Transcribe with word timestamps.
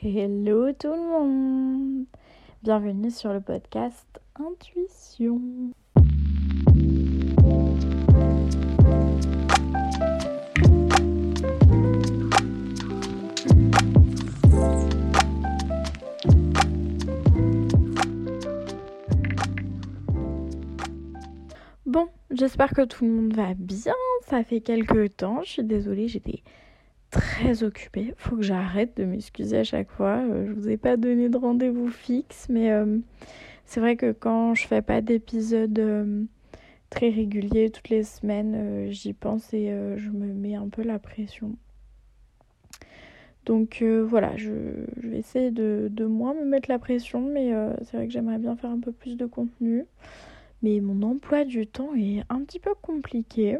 Hello 0.00 0.72
tout 0.74 0.92
le 0.92 0.96
monde 0.96 2.04
Bienvenue 2.62 3.10
sur 3.10 3.32
le 3.32 3.40
podcast 3.40 4.06
Intuition. 4.36 5.40
Bon, 21.84 22.06
j'espère 22.30 22.70
que 22.70 22.84
tout 22.84 23.04
le 23.04 23.10
monde 23.10 23.34
va 23.34 23.54
bien. 23.54 23.94
Ça 24.28 24.44
fait 24.44 24.60
quelques 24.60 25.16
temps. 25.16 25.42
Je 25.42 25.50
suis 25.50 25.64
désolée, 25.64 26.06
j'étais 26.06 26.44
très 27.10 27.62
occupée. 27.62 28.14
Faut 28.16 28.36
que 28.36 28.42
j'arrête 28.42 28.96
de 28.96 29.04
m'excuser 29.04 29.58
à 29.58 29.64
chaque 29.64 29.90
fois. 29.90 30.18
Euh, 30.18 30.46
je 30.46 30.52
vous 30.52 30.68
ai 30.68 30.76
pas 30.76 30.96
donné 30.96 31.28
de 31.28 31.36
rendez-vous 31.36 31.90
fixe, 31.90 32.48
mais 32.48 32.70
euh, 32.70 32.98
c'est 33.64 33.80
vrai 33.80 33.96
que 33.96 34.12
quand 34.12 34.54
je 34.54 34.66
fais 34.66 34.82
pas 34.82 35.00
d'épisode 35.00 35.78
euh, 35.78 36.24
très 36.90 37.08
régulier 37.08 37.70
toutes 37.70 37.88
les 37.88 38.02
semaines, 38.02 38.90
j'y 38.90 39.12
pense 39.12 39.52
et 39.52 39.68
je 39.96 40.10
me 40.10 40.32
mets 40.32 40.54
un 40.54 40.68
peu 40.68 40.82
la 40.82 40.98
pression. 40.98 41.56
Donc 43.44 43.82
voilà, 43.82 44.36
je, 44.36 44.52
vais 44.96 45.18
essayer 45.18 45.50
de, 45.50 45.88
de, 45.90 46.04
moins 46.04 46.34
me 46.34 46.44
mettre 46.44 46.70
la 46.70 46.78
pression, 46.78 47.20
mais 47.20 47.52
c'est 47.82 47.96
vrai 47.96 48.06
que 48.06 48.12
j'aimerais 48.12 48.38
bien 48.38 48.56
faire 48.56 48.70
un 48.70 48.80
peu 48.80 48.92
plus 48.92 49.16
de 49.16 49.26
contenu. 49.26 49.84
Mais 50.62 50.80
mon 50.80 51.02
emploi 51.02 51.44
du 51.44 51.66
temps 51.66 51.94
est 51.94 52.22
un 52.30 52.42
petit 52.42 52.58
peu 52.58 52.74
compliqué 52.80 53.58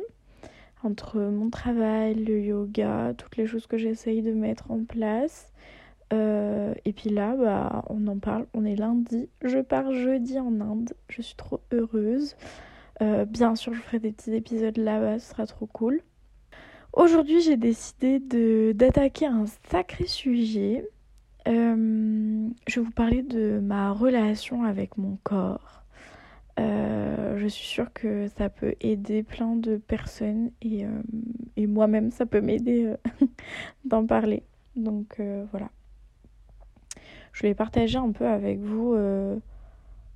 entre 0.82 1.20
mon 1.20 1.50
travail, 1.50 2.14
le 2.14 2.40
yoga, 2.40 3.14
toutes 3.16 3.36
les 3.36 3.46
choses 3.46 3.66
que 3.66 3.76
j'essaye 3.76 4.22
de 4.22 4.32
mettre 4.32 4.70
en 4.70 4.84
place. 4.84 5.52
Euh, 6.12 6.74
et 6.84 6.92
puis 6.92 7.10
là, 7.10 7.36
bah, 7.36 7.84
on 7.90 8.06
en 8.06 8.18
parle, 8.18 8.46
on 8.54 8.64
est 8.64 8.76
lundi, 8.76 9.28
je 9.42 9.58
pars 9.58 9.92
jeudi 9.92 10.38
en 10.38 10.60
Inde, 10.60 10.94
je 11.08 11.20
suis 11.20 11.36
trop 11.36 11.60
heureuse. 11.72 12.36
Euh, 13.02 13.24
bien 13.24 13.54
sûr, 13.54 13.74
je 13.74 13.80
ferai 13.80 13.98
des 13.98 14.12
petits 14.12 14.34
épisodes 14.34 14.76
là-bas, 14.76 15.18
ce 15.18 15.30
sera 15.30 15.46
trop 15.46 15.66
cool. 15.66 16.00
Aujourd'hui, 16.94 17.40
j'ai 17.42 17.56
décidé 17.56 18.18
d'attaquer 18.72 19.26
un 19.26 19.44
sacré 19.70 20.06
sujet. 20.06 20.88
Euh, 21.46 22.48
je 22.66 22.80
vais 22.80 22.86
vous 22.86 22.92
parler 22.92 23.22
de 23.22 23.60
ma 23.62 23.92
relation 23.92 24.64
avec 24.64 24.96
mon 24.96 25.18
corps. 25.22 25.77
Euh, 26.58 27.38
je 27.38 27.46
suis 27.46 27.66
sûre 27.66 27.92
que 27.92 28.26
ça 28.36 28.48
peut 28.48 28.74
aider 28.80 29.22
plein 29.22 29.54
de 29.54 29.76
personnes 29.76 30.50
et, 30.60 30.84
euh, 30.84 31.02
et 31.56 31.66
moi-même, 31.66 32.10
ça 32.10 32.26
peut 32.26 32.40
m'aider 32.40 32.84
euh, 32.84 33.26
d'en 33.84 34.06
parler. 34.06 34.42
Donc 34.76 35.20
voilà. 35.50 35.70
Je 37.32 37.42
vais 37.42 37.54
partager 37.54 37.98
un 37.98 38.12
peu 38.12 38.26
avec 38.26 38.60
vous 38.60 38.92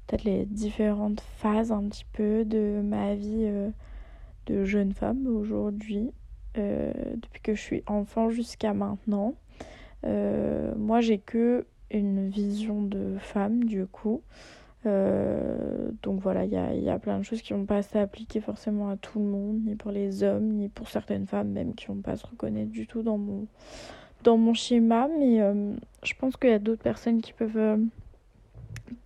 peut-être 0.06 0.22
les 0.24 0.44
différentes 0.46 1.20
phases 1.20 1.72
un 1.72 1.88
petit 1.88 2.06
peu 2.12 2.44
de 2.44 2.80
ma 2.82 3.16
vie 3.16 3.50
de 4.46 4.64
jeune 4.64 4.92
femme 4.92 5.26
aujourd'hui, 5.26 6.12
depuis 6.54 7.42
que 7.42 7.54
je 7.54 7.60
suis 7.60 7.82
enfant 7.86 8.30
jusqu'à 8.30 8.72
maintenant. 8.72 9.34
moi, 10.04 11.00
j'ai 11.00 11.18
que 11.18 11.66
une 11.90 12.28
vision 12.28 12.82
de 12.82 13.16
femme 13.18 13.64
du 13.64 13.86
coup. 13.86 14.22
Euh, 14.84 15.90
donc 16.02 16.20
voilà, 16.20 16.44
il 16.44 16.82
y 16.82 16.90
a, 16.90 16.98
plein 16.98 17.18
de 17.18 17.22
choses 17.22 17.42
qui 17.42 17.52
vont 17.52 17.66
pas 17.66 17.82
s'appliquer 17.82 18.40
forcément 18.40 18.88
à 18.88 18.96
tout 18.96 19.18
le 19.18 19.24
monde, 19.24 19.60
ni 19.64 19.76
pour 19.76 19.92
les 19.92 20.22
hommes, 20.22 20.48
ni 20.48 20.68
pour 20.68 20.88
certaines 20.88 21.26
femmes 21.26 21.50
même 21.50 21.74
qui 21.74 21.86
vont 21.86 22.00
pas 22.00 22.16
se 22.16 22.26
reconnaître 22.26 22.70
du 22.70 22.86
tout 22.86 23.02
dans 23.02 23.18
mon, 23.18 23.46
dans 24.24 24.36
mon 24.36 24.54
schéma. 24.54 25.08
Mais 25.18 25.40
euh, 25.40 25.74
je 26.02 26.14
pense 26.18 26.36
qu'il 26.36 26.50
y 26.50 26.54
a 26.54 26.58
d'autres 26.58 26.82
personnes 26.82 27.20
qui 27.20 27.32
peuvent, 27.32 27.56
euh, 27.56 27.76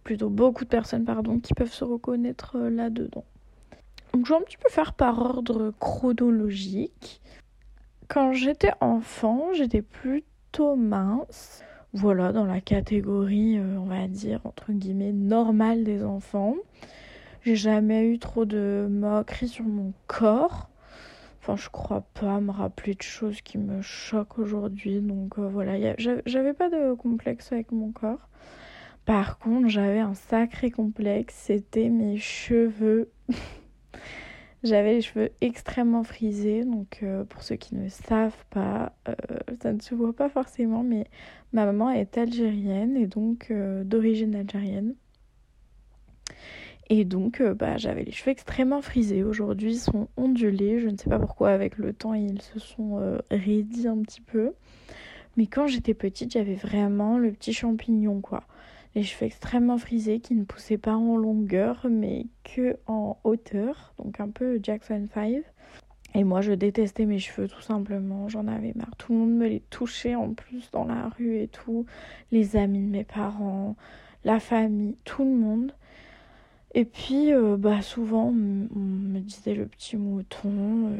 plutôt 0.02 0.30
beaucoup 0.30 0.64
de 0.64 0.70
personnes, 0.70 1.04
pardon, 1.04 1.38
qui 1.38 1.52
peuvent 1.52 1.72
se 1.72 1.84
reconnaître 1.84 2.58
là-dedans. 2.58 3.24
Donc 4.14 4.24
je 4.24 4.32
vais 4.32 4.38
un 4.38 4.42
petit 4.42 4.56
peu 4.56 4.70
faire 4.70 4.94
par 4.94 5.18
ordre 5.18 5.74
chronologique. 5.78 7.20
Quand 8.08 8.32
j'étais 8.32 8.72
enfant, 8.80 9.52
j'étais 9.52 9.82
plutôt 9.82 10.74
mince 10.74 11.65
voilà, 11.96 12.30
dans 12.30 12.44
la 12.44 12.60
catégorie, 12.60 13.58
euh, 13.58 13.78
on 13.78 13.86
va 13.86 14.06
dire, 14.06 14.40
entre 14.44 14.72
guillemets, 14.72 15.12
normale 15.12 15.82
des 15.82 16.04
enfants. 16.04 16.56
J'ai 17.42 17.56
jamais 17.56 18.06
eu 18.06 18.18
trop 18.18 18.44
de 18.44 18.86
moqueries 18.90 19.48
sur 19.48 19.64
mon 19.64 19.94
corps. 20.06 20.68
Enfin, 21.40 21.56
je 21.56 21.70
crois 21.70 22.04
pas 22.12 22.40
me 22.40 22.50
rappeler 22.50 22.94
de 22.94 23.02
choses 23.02 23.40
qui 23.40 23.56
me 23.56 23.80
choquent 23.80 24.38
aujourd'hui. 24.38 25.00
Donc 25.00 25.38
euh, 25.38 25.48
voilà, 25.48 25.94
j'avais 25.96 26.52
pas 26.52 26.68
de 26.68 26.94
complexe 26.94 27.50
avec 27.50 27.72
mon 27.72 27.92
corps. 27.92 28.28
Par 29.06 29.38
contre, 29.38 29.68
j'avais 29.68 30.00
un 30.00 30.14
sacré 30.14 30.70
complexe, 30.70 31.34
c'était 31.46 31.88
mes 31.88 32.18
cheveux. 32.18 33.10
J'avais 34.66 34.94
les 34.94 35.00
cheveux 35.00 35.30
extrêmement 35.40 36.02
frisés, 36.02 36.64
donc 36.64 36.98
euh, 37.04 37.22
pour 37.22 37.44
ceux 37.44 37.54
qui 37.54 37.76
ne 37.76 37.88
savent 37.88 38.44
pas, 38.50 38.92
euh, 39.08 39.14
ça 39.62 39.72
ne 39.72 39.80
se 39.80 39.94
voit 39.94 40.12
pas 40.12 40.28
forcément, 40.28 40.82
mais 40.82 41.06
ma 41.52 41.66
maman 41.66 41.90
est 41.90 42.18
algérienne 42.18 42.96
et 42.96 43.06
donc 43.06 43.52
euh, 43.52 43.84
d'origine 43.84 44.34
algérienne. 44.34 44.96
Et 46.90 47.04
donc 47.04 47.40
bah, 47.42 47.76
j'avais 47.76 48.02
les 48.02 48.10
cheveux 48.10 48.32
extrêmement 48.32 48.82
frisés. 48.82 49.22
Aujourd'hui 49.22 49.74
ils 49.74 49.78
sont 49.78 50.08
ondulés, 50.16 50.80
je 50.80 50.88
ne 50.88 50.96
sais 50.96 51.10
pas 51.10 51.20
pourquoi 51.20 51.50
avec 51.50 51.78
le 51.78 51.92
temps 51.92 52.14
ils 52.14 52.42
se 52.42 52.58
sont 52.58 53.20
raidis 53.30 53.86
un 53.86 53.98
petit 53.98 54.20
peu. 54.20 54.52
Mais 55.36 55.46
quand 55.46 55.68
j'étais 55.68 55.94
petite 55.94 56.32
j'avais 56.32 56.54
vraiment 56.54 57.18
le 57.18 57.30
petit 57.30 57.52
champignon 57.52 58.20
quoi 58.20 58.42
les 58.96 59.02
cheveux 59.02 59.26
extrêmement 59.26 59.76
frisés 59.76 60.20
qui 60.20 60.34
ne 60.34 60.44
poussaient 60.44 60.78
pas 60.78 60.96
en 60.96 61.16
longueur 61.16 61.86
mais 61.88 62.24
que 62.42 62.78
en 62.86 63.18
hauteur, 63.24 63.92
donc 63.98 64.20
un 64.20 64.30
peu 64.30 64.58
Jackson 64.62 65.06
5. 65.12 65.42
Et 66.14 66.24
moi 66.24 66.40
je 66.40 66.52
détestais 66.52 67.04
mes 67.04 67.18
cheveux 67.18 67.46
tout 67.46 67.60
simplement, 67.60 68.30
j'en 68.30 68.48
avais 68.48 68.72
marre. 68.74 68.96
Tout 68.96 69.12
le 69.12 69.18
monde 69.18 69.36
me 69.36 69.46
les 69.48 69.60
touchait 69.60 70.14
en 70.14 70.32
plus 70.32 70.70
dans 70.70 70.86
la 70.86 71.10
rue 71.10 71.36
et 71.36 71.48
tout, 71.48 71.84
les 72.32 72.56
amis 72.56 72.80
de 72.80 72.90
mes 72.90 73.04
parents, 73.04 73.76
la 74.24 74.40
famille, 74.40 74.96
tout 75.04 75.24
le 75.24 75.30
monde. 75.30 75.72
Et 76.74 76.86
puis 76.86 77.34
euh, 77.34 77.58
bah 77.58 77.82
souvent 77.82 78.28
on 78.28 78.32
me 78.32 79.20
disait 79.20 79.54
le 79.54 79.66
petit 79.66 79.98
mouton, 79.98 80.96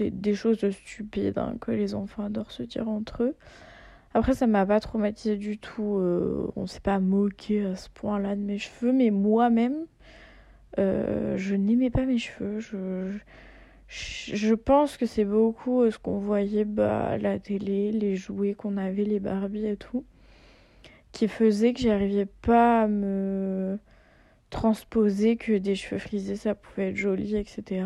euh, 0.00 0.10
des, 0.10 0.34
choses 0.34 0.70
stupides 0.70 1.38
hein, 1.38 1.56
que 1.60 1.72
les 1.72 1.96
enfants 1.96 2.22
adorent 2.24 2.52
se 2.52 2.62
dire 2.62 2.88
entre 2.88 3.24
eux. 3.24 3.34
Après, 4.16 4.32
ça 4.32 4.46
m'a 4.46 4.64
pas 4.64 4.80
traumatisé 4.80 5.36
du 5.36 5.58
tout. 5.58 5.98
Euh, 5.98 6.50
on 6.56 6.66
s'est 6.66 6.80
pas 6.80 7.00
moqué 7.00 7.66
à 7.66 7.76
ce 7.76 7.90
point-là 7.90 8.34
de 8.34 8.40
mes 8.40 8.56
cheveux, 8.56 8.90
mais 8.90 9.10
moi-même, 9.10 9.84
euh, 10.78 11.36
je 11.36 11.54
n'aimais 11.54 11.90
pas 11.90 12.06
mes 12.06 12.16
cheveux. 12.16 12.60
Je, 13.88 14.54
pense 14.54 14.96
que 14.96 15.04
c'est 15.04 15.26
beaucoup 15.26 15.82
euh, 15.82 15.90
ce 15.90 15.98
qu'on 15.98 16.16
voyait 16.16 16.64
bah, 16.64 17.08
à 17.08 17.18
la 17.18 17.38
télé, 17.38 17.92
les 17.92 18.16
jouets 18.16 18.54
qu'on 18.54 18.78
avait, 18.78 19.04
les 19.04 19.20
Barbie 19.20 19.66
et 19.66 19.76
tout, 19.76 20.06
qui 21.12 21.28
faisait 21.28 21.74
que 21.74 21.80
j'arrivais 21.80 22.24
pas 22.24 22.84
à 22.84 22.86
me 22.88 23.78
transposer 24.48 25.36
que 25.36 25.58
des 25.58 25.74
cheveux 25.74 25.98
frisés 25.98 26.36
ça 26.36 26.54
pouvait 26.54 26.88
être 26.88 26.96
joli, 26.96 27.36
etc. 27.36 27.84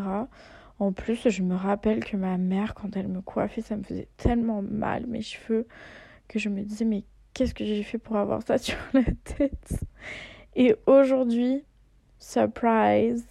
En 0.78 0.92
plus, 0.92 1.28
je 1.28 1.42
me 1.42 1.56
rappelle 1.56 2.04
que 2.04 2.16
ma 2.16 2.38
mère, 2.38 2.74
quand 2.74 2.96
elle 2.96 3.08
me 3.08 3.20
coiffait, 3.20 3.62
ça 3.62 3.76
me 3.76 3.82
faisait 3.82 4.06
tellement 4.16 4.62
mal 4.62 5.08
mes 5.08 5.22
cheveux 5.22 5.66
que 6.30 6.38
je 6.38 6.48
me 6.48 6.62
disais 6.62 6.84
mais 6.84 7.02
qu'est-ce 7.34 7.54
que 7.54 7.64
j'ai 7.64 7.82
fait 7.82 7.98
pour 7.98 8.16
avoir 8.16 8.42
ça 8.42 8.56
sur 8.58 8.78
la 8.94 9.04
tête? 9.24 9.80
Et 10.54 10.76
aujourd'hui, 10.86 11.64
surprise, 12.18 13.24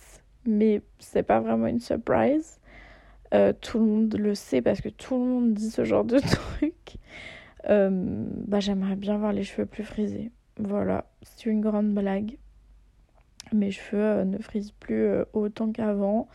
mais 0.45 0.81
c'est 0.99 1.23
pas 1.23 1.39
vraiment 1.39 1.67
une 1.67 1.79
surprise. 1.79 2.59
Euh, 3.33 3.53
tout 3.53 3.79
le 3.79 3.85
monde 3.85 4.15
le 4.17 4.33
sait 4.35 4.61
parce 4.61 4.81
que 4.81 4.89
tout 4.89 5.13
le 5.13 5.25
monde 5.25 5.53
dit 5.53 5.69
ce 5.69 5.83
genre 5.85 6.03
de 6.03 6.19
truc. 6.57 6.97
Euh, 7.69 7.89
bah, 8.47 8.59
j'aimerais 8.59 8.95
bien 8.95 9.15
avoir 9.15 9.33
les 9.33 9.43
cheveux 9.43 9.65
plus 9.65 9.83
frisés. 9.83 10.31
Voilà, 10.57 11.05
c'est 11.23 11.49
une 11.49 11.61
grande 11.61 11.93
blague. 11.93 12.37
Mes 13.53 13.71
cheveux 13.71 14.01
euh, 14.01 14.25
ne 14.25 14.37
frisent 14.39 14.71
plus 14.71 15.07
autant 15.33 15.71
qu'avant. 15.71 16.27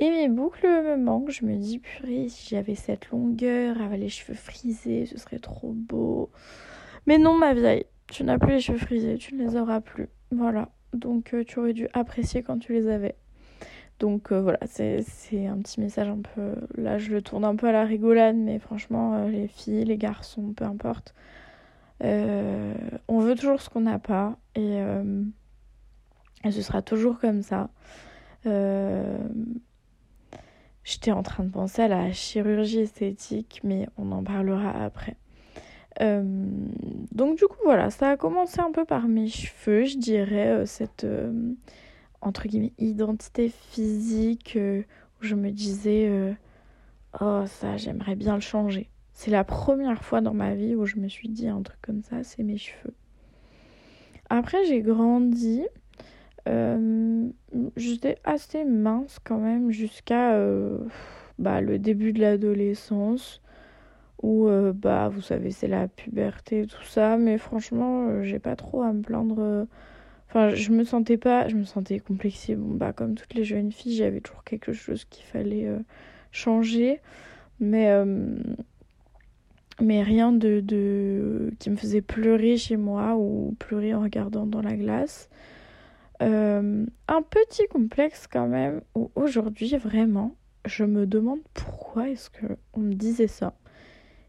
Et 0.00 0.10
mes 0.10 0.28
boucles 0.28 0.66
me 0.66 0.96
manquent. 0.96 1.30
Je 1.30 1.44
me 1.44 1.56
dis, 1.56 1.78
purée, 1.78 2.28
si 2.28 2.48
j'avais 2.50 2.74
cette 2.74 3.10
longueur, 3.10 3.80
avec 3.80 4.00
les 4.00 4.08
cheveux 4.08 4.34
frisés, 4.34 5.06
ce 5.06 5.18
serait 5.18 5.38
trop 5.38 5.72
beau. 5.72 6.30
Mais 7.06 7.18
non, 7.18 7.36
ma 7.36 7.54
vieille, 7.54 7.86
tu 8.08 8.24
n'as 8.24 8.38
plus 8.38 8.52
les 8.52 8.60
cheveux 8.60 8.78
frisés, 8.78 9.16
tu 9.18 9.34
ne 9.34 9.44
les 9.44 9.56
auras 9.56 9.80
plus. 9.80 10.08
Voilà. 10.30 10.68
Donc, 10.92 11.34
euh, 11.34 11.44
tu 11.44 11.58
aurais 11.58 11.72
dû 11.72 11.88
apprécier 11.94 12.42
quand 12.42 12.58
tu 12.58 12.72
les 12.72 12.88
avais. 12.88 13.16
Donc, 13.98 14.32
euh, 14.32 14.40
voilà, 14.40 14.58
c'est 14.66 15.04
un 15.46 15.58
petit 15.58 15.80
message 15.80 16.08
un 16.08 16.20
peu. 16.34 16.54
Là, 16.76 16.98
je 16.98 17.10
le 17.10 17.22
tourne 17.22 17.44
un 17.44 17.56
peu 17.56 17.68
à 17.68 17.72
la 17.72 17.84
rigolade, 17.84 18.36
mais 18.36 18.58
franchement, 18.58 19.14
euh, 19.14 19.28
les 19.28 19.48
filles, 19.48 19.84
les 19.84 19.96
garçons, 19.98 20.52
peu 20.52 20.64
importe. 20.64 21.14
on 22.00 23.20
veut 23.20 23.34
toujours 23.34 23.60
ce 23.60 23.70
qu'on 23.70 23.82
n'a 23.82 23.98
pas. 23.98 24.36
Et, 24.56 24.78
et 26.44 26.50
ce 26.50 26.62
sera 26.62 26.82
toujours 26.82 27.18
comme 27.18 27.42
ça. 27.42 27.70
J'étais 30.84 31.12
en 31.12 31.22
train 31.22 31.44
de 31.44 31.50
penser 31.50 31.82
à 31.82 31.88
la 31.88 32.12
chirurgie 32.12 32.80
esthétique, 32.80 33.60
mais 33.62 33.88
on 33.96 34.10
en 34.12 34.24
parlera 34.24 34.70
après. 34.84 35.16
Euh, 36.00 36.22
donc 37.12 37.38
du 37.38 37.44
coup 37.44 37.58
voilà, 37.64 37.90
ça 37.90 38.10
a 38.10 38.16
commencé 38.16 38.60
un 38.60 38.72
peu 38.72 38.84
par 38.84 39.08
mes 39.08 39.28
cheveux, 39.28 39.84
je 39.84 39.98
dirais, 39.98 40.48
euh, 40.48 40.66
cette 40.66 41.06
entre 42.20 42.48
guillemets 42.48 42.72
identité 42.78 43.50
physique 43.50 44.56
où 44.56 45.24
je 45.24 45.34
me 45.34 45.50
disais 45.50 46.34
oh 47.20 47.44
ça 47.46 47.76
j'aimerais 47.76 48.16
bien 48.16 48.34
le 48.34 48.40
changer. 48.40 48.88
C'est 49.12 49.30
la 49.30 49.44
première 49.44 50.02
fois 50.02 50.20
dans 50.20 50.34
ma 50.34 50.54
vie 50.54 50.74
où 50.74 50.86
je 50.86 50.96
me 50.96 51.08
suis 51.08 51.28
dit 51.28 51.48
un 51.48 51.62
truc 51.62 51.78
comme 51.82 52.02
ça, 52.02 52.24
c'est 52.24 52.42
mes 52.42 52.56
cheveux. 52.56 52.94
Après 54.30 54.64
j'ai 54.64 54.80
grandi, 54.80 55.62
j'étais 57.76 58.18
assez 58.24 58.64
mince 58.64 59.18
quand 59.24 59.38
même 59.38 59.70
jusqu'à 59.70 60.36
bah, 61.38 61.60
le 61.60 61.78
début 61.78 62.12
de 62.12 62.20
l'adolescence 62.20 63.42
où 64.22 64.46
euh, 64.46 64.72
bah 64.72 65.08
vous 65.08 65.20
savez 65.20 65.50
c'est 65.50 65.68
la 65.68 65.88
puberté 65.88 66.66
tout 66.66 66.84
ça. 66.84 67.16
Mais 67.18 67.38
franchement 67.38 68.08
euh, 68.08 68.22
j'ai 68.22 68.38
pas 68.38 68.56
trop 68.56 68.82
à 68.82 68.92
me 68.92 69.02
plaindre 69.02 69.36
euh. 69.40 69.64
enfin 70.28 70.54
je 70.54 70.70
me 70.70 70.84
sentais 70.84 71.16
pas 71.18 71.48
je 71.48 71.56
me 71.56 71.64
sentais 71.64 71.98
complexée. 71.98 72.54
Bon 72.56 72.74
bah 72.74 72.92
comme 72.92 73.14
toutes 73.14 73.34
les 73.34 73.44
jeunes 73.44 73.72
filles 73.72 73.96
j'avais 73.96 74.20
toujours 74.20 74.44
quelque 74.44 74.72
chose 74.72 75.04
qu'il 75.04 75.24
fallait 75.24 75.68
changer. 76.30 77.00
Mais 77.60 77.90
mais 79.80 80.02
rien 80.02 80.32
de 80.32 81.50
qui 81.58 81.70
me 81.70 81.76
faisait 81.76 82.02
pleurer 82.02 82.56
chez 82.56 82.76
moi 82.76 83.16
ou 83.16 83.54
pleurer 83.58 83.94
en 83.94 84.02
regardant 84.02 84.46
dans 84.46 84.62
la 84.62 84.76
glace 84.76 85.28
un 86.22 87.22
petit 87.22 87.66
complexe 87.68 88.26
quand 88.26 88.46
même 88.46 88.82
où 88.94 89.10
aujourd'hui 89.14 89.76
vraiment 89.76 90.36
je 90.64 90.84
me 90.84 91.06
demande 91.06 91.40
pourquoi 91.54 92.08
est-ce 92.08 92.30
qu'on 92.30 92.80
me 92.80 92.94
disait 92.94 93.28
ça. 93.28 93.54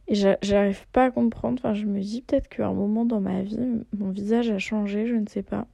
Et 0.07 0.15
j'arrive 0.15 0.85
pas 0.91 1.05
à 1.05 1.11
comprendre. 1.11 1.59
Enfin, 1.59 1.73
je 1.73 1.85
me 1.85 1.99
dis 1.99 2.21
peut-être 2.21 2.49
qu'à 2.49 2.67
un 2.67 2.73
moment 2.73 3.05
dans 3.05 3.21
ma 3.21 3.41
vie, 3.41 3.57
mon 3.97 4.09
visage 4.09 4.49
a 4.49 4.57
changé, 4.57 5.07
je 5.07 5.15
ne 5.15 5.27
sais 5.27 5.43
pas. 5.43 5.67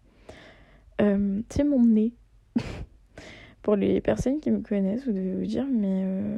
Euh, 1.01 1.41
c'est 1.49 1.63
mon 1.63 1.83
nez. 1.83 2.13
Pour 3.63 3.75
les 3.75 4.01
personnes 4.01 4.39
qui 4.39 4.51
me 4.51 4.61
connaissent, 4.61 5.05
vous 5.05 5.13
devez 5.13 5.33
vous 5.33 5.45
dire, 5.45 5.65
mais 5.69 6.03
euh, 6.05 6.37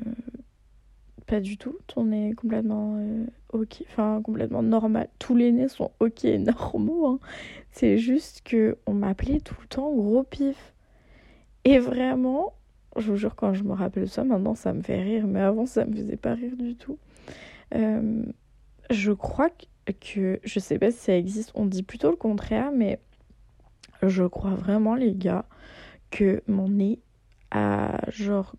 pas 1.28 1.42
du 1.42 1.58
tout. 1.58 1.78
Ton 1.88 2.06
nez 2.06 2.30
est 2.30 2.34
complètement 2.34 2.96
euh, 2.98 3.26
ok, 3.52 3.84
enfin 3.90 4.22
complètement 4.24 4.64
normal. 4.64 5.10
Tous 5.20 5.36
les 5.36 5.52
nez 5.52 5.68
sont 5.68 5.92
ok 6.00 6.24
normaux. 6.24 7.08
Hein. 7.08 7.20
C'est 7.72 7.98
juste 7.98 8.42
que 8.44 8.78
on 8.86 8.94
m'appelait 8.94 9.40
tout 9.40 9.56
le 9.62 9.68
temps 9.68 9.94
gros 9.94 10.24
pif. 10.24 10.74
Et 11.64 11.80
vraiment, 11.80 12.54
je 12.98 13.12
vous 13.12 13.18
jure, 13.18 13.36
quand 13.36 13.54
je 13.54 13.64
me 13.64 13.74
rappelle 13.74 14.10
ça, 14.10 14.24
maintenant 14.24 14.56
ça 14.56 14.74
me 14.74 14.82
fait 14.82 15.02
rire, 15.02 15.28
mais 15.28 15.42
avant 15.42 15.66
ça 15.66 15.86
me 15.86 15.96
faisait 15.96 16.18
pas 16.18 16.34
rire 16.34 16.56
du 16.58 16.76
tout. 16.76 16.98
Euh, 17.76 18.24
je 18.90 19.12
crois 19.12 19.50
que, 20.02 20.40
je 20.44 20.60
sais 20.60 20.80
pas 20.80 20.92
si 20.92 20.98
ça 20.98 21.18
existe, 21.18 21.52
on 21.56 21.66
dit 21.66 21.84
plutôt 21.84 22.10
le 22.10 22.18
contraire, 22.18 22.72
mais 22.72 23.00
je 24.04 24.24
crois 24.24 24.56
vraiment, 24.56 24.96
les 24.96 25.14
gars, 25.14 25.46
que 26.10 26.44
mon 26.48 26.68
nez 26.68 27.00
a 27.52 28.00
genre 28.10 28.56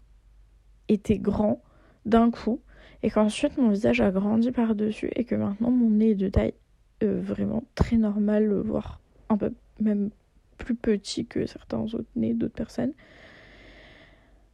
été 0.89 1.19
grand 1.19 1.63
d'un 2.07 2.31
coup 2.31 2.61
et 3.03 3.11
qu'ensuite 3.11 3.59
mon 3.59 3.71
visage 3.71 4.01
a 4.01 4.11
grandi 4.11 4.53
par-dessus 4.53 5.11
et 5.15 5.25
que 5.25 5.35
maintenant 5.35 5.71
mon 5.71 5.91
nez 5.91 6.11
est 6.11 6.15
de 6.15 6.29
taille 6.29 6.55
euh, 7.03 7.21
vraiment 7.21 7.65
très 7.75 7.97
normale, 7.97 8.53
voire 8.61 9.02
un 9.33 9.37
peu 9.37 9.53
même 9.81 10.11
plus 10.59 10.75
petit 10.75 11.27
que 11.27 11.47
certains 11.47 11.81
autres 11.81 12.05
nez 12.17 12.35
d'autres 12.35 12.55
personnes. 12.55 12.93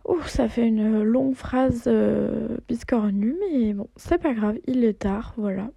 Ouh, 0.07 0.23
ça 0.23 0.49
fait 0.49 0.67
une 0.67 1.03
longue 1.03 1.35
phrase 1.35 1.85
euh, 1.87 2.57
biscornue, 2.67 3.37
mais 3.53 3.75
bon, 3.75 3.89
c'est 3.97 4.19
pas 4.19 4.33
grave, 4.33 4.57
il 4.67 4.85
est 4.85 5.01
tard, 5.01 5.35
voilà. 5.37 5.71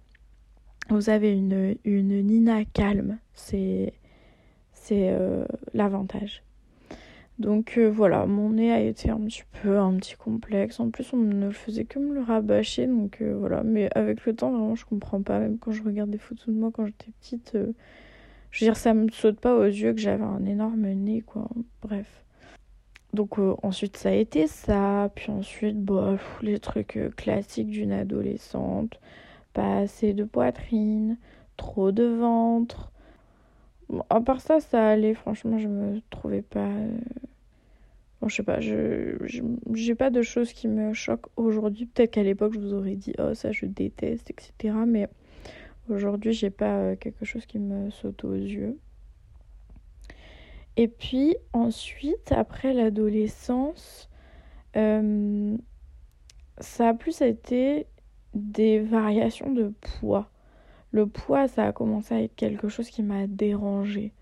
Vous 0.88 1.10
avez 1.10 1.32
une, 1.32 1.76
une 1.84 2.22
Nina 2.22 2.64
calme, 2.64 3.18
c'est 3.34 3.92
c'est 4.72 5.10
euh, 5.10 5.44
l'avantage. 5.74 6.42
Donc 7.38 7.76
euh, 7.76 7.88
voilà, 7.88 8.26
mon 8.26 8.50
nez 8.50 8.72
a 8.72 8.80
été 8.80 9.10
un 9.10 9.20
petit 9.20 9.44
peu 9.62 9.78
un 9.78 9.94
petit 9.96 10.16
complexe. 10.16 10.80
En 10.80 10.90
plus, 10.90 11.12
on 11.12 11.18
ne 11.18 11.50
faisait 11.50 11.84
que 11.84 11.98
me 11.98 12.14
le 12.14 12.22
rabâcher, 12.22 12.86
donc 12.86 13.22
voilà. 13.22 13.62
Mais 13.62 13.90
avec 13.94 14.24
le 14.24 14.34
temps, 14.34 14.50
vraiment, 14.50 14.74
je 14.74 14.86
comprends 14.86 15.22
pas. 15.22 15.38
Même 15.38 15.58
quand 15.58 15.72
je 15.72 15.82
regarde 15.82 16.10
des 16.10 16.18
photos 16.18 16.48
de 16.48 16.58
moi 16.58 16.70
quand 16.72 16.86
j'étais 16.86 17.12
petite, 17.20 17.56
je 18.52 18.64
veux 18.64 18.70
dire, 18.70 18.76
ça 18.76 18.94
me 18.94 19.10
saute 19.10 19.40
pas 19.40 19.56
aux 19.56 19.64
yeux 19.64 19.94
que 19.94 20.00
j'avais 20.00 20.22
un 20.22 20.44
énorme 20.44 20.86
nez, 20.88 21.22
quoi. 21.22 21.48
Bref. 21.80 22.22
Donc 23.12 23.38
euh, 23.38 23.54
ensuite 23.62 23.96
ça 23.98 24.08
a 24.08 24.12
été 24.12 24.46
ça, 24.46 25.10
puis 25.14 25.30
ensuite 25.30 25.78
bah, 25.82 26.16
les 26.40 26.58
trucs 26.58 26.96
euh, 26.96 27.10
classiques 27.10 27.68
d'une 27.68 27.92
adolescente, 27.92 29.00
pas 29.52 29.78
assez 29.78 30.14
de 30.14 30.24
poitrine, 30.24 31.18
trop 31.58 31.92
de 31.92 32.04
ventre. 32.04 32.90
Bon, 33.90 34.02
à 34.08 34.20
part 34.22 34.40
ça, 34.40 34.60
ça 34.60 34.88
allait, 34.88 35.14
franchement 35.14 35.58
je 35.58 35.68
me 35.68 36.00
trouvais 36.08 36.40
pas... 36.40 36.60
Euh, 36.60 36.96
bon 38.22 38.28
je 38.28 38.36
sais 38.36 38.42
pas, 38.42 38.60
je 38.60 39.16
j'ai 39.74 39.94
pas 39.94 40.10
de 40.10 40.22
choses 40.22 40.52
qui 40.54 40.68
me 40.68 40.94
choquent 40.94 41.28
aujourd'hui. 41.36 41.86
Peut-être 41.86 42.12
qu'à 42.12 42.22
l'époque 42.22 42.54
je 42.54 42.60
vous 42.60 42.72
aurais 42.72 42.96
dit 42.96 43.12
oh 43.18 43.34
ça 43.34 43.52
je 43.52 43.66
déteste, 43.66 44.30
etc. 44.30 44.74
Mais 44.86 45.08
aujourd'hui 45.88 46.32
j'ai 46.32 46.50
pas 46.50 46.96
quelque 46.96 47.24
chose 47.24 47.46
qui 47.46 47.58
me 47.58 47.90
saute 47.90 48.24
aux 48.24 48.34
yeux. 48.34 48.78
Et 50.76 50.88
puis 50.88 51.36
ensuite, 51.52 52.32
après 52.32 52.72
l'adolescence, 52.72 54.08
euh, 54.76 55.56
ça 56.58 56.88
a 56.88 56.94
plus 56.94 57.20
été 57.20 57.86
des 58.34 58.80
variations 58.80 59.52
de 59.52 59.72
poids. 59.80 60.30
Le 60.90 61.06
poids, 61.06 61.48
ça 61.48 61.66
a 61.66 61.72
commencé 61.72 62.14
à 62.14 62.22
être 62.22 62.34
quelque 62.34 62.68
chose 62.68 62.88
qui 62.88 63.02
m'a 63.02 63.26
dérangé. 63.26 64.12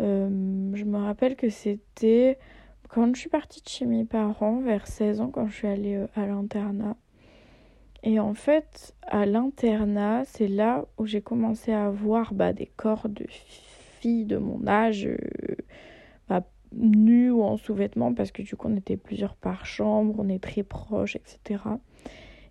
Euh, 0.00 0.70
je 0.74 0.84
me 0.84 0.98
rappelle 0.98 1.36
que 1.36 1.48
c'était 1.48 2.38
quand 2.88 3.14
je 3.14 3.20
suis 3.20 3.28
partie 3.28 3.62
de 3.62 3.68
chez 3.68 3.84
mes 3.84 4.04
parents, 4.04 4.60
vers 4.60 4.86
16 4.86 5.20
ans, 5.20 5.28
quand 5.28 5.48
je 5.48 5.54
suis 5.54 5.68
allée 5.68 5.96
euh, 5.96 6.06
à 6.14 6.26
l'internat. 6.26 6.96
Et 8.02 8.20
en 8.20 8.34
fait, 8.34 8.94
à 9.02 9.26
l'internat, 9.26 10.24
c'est 10.24 10.48
là 10.48 10.86
où 10.98 11.06
j'ai 11.06 11.20
commencé 11.20 11.72
à 11.72 11.90
voir 11.90 12.32
bah, 12.32 12.52
des 12.52 12.66
corps 12.66 13.08
de 13.08 13.26
filles 13.28 14.24
de 14.24 14.36
mon 14.36 14.66
âge 14.68 15.06
euh, 15.06 15.16
bah, 16.28 16.44
nues 16.72 17.30
ou 17.30 17.42
en 17.42 17.56
sous-vêtements 17.56 18.14
parce 18.14 18.30
que 18.30 18.42
du 18.42 18.54
coup 18.54 18.68
on 18.68 18.76
était 18.76 18.96
plusieurs 18.96 19.34
par 19.34 19.66
chambre, 19.66 20.14
on 20.18 20.28
est 20.28 20.42
très 20.42 20.62
proches, 20.62 21.16
etc. 21.16 21.62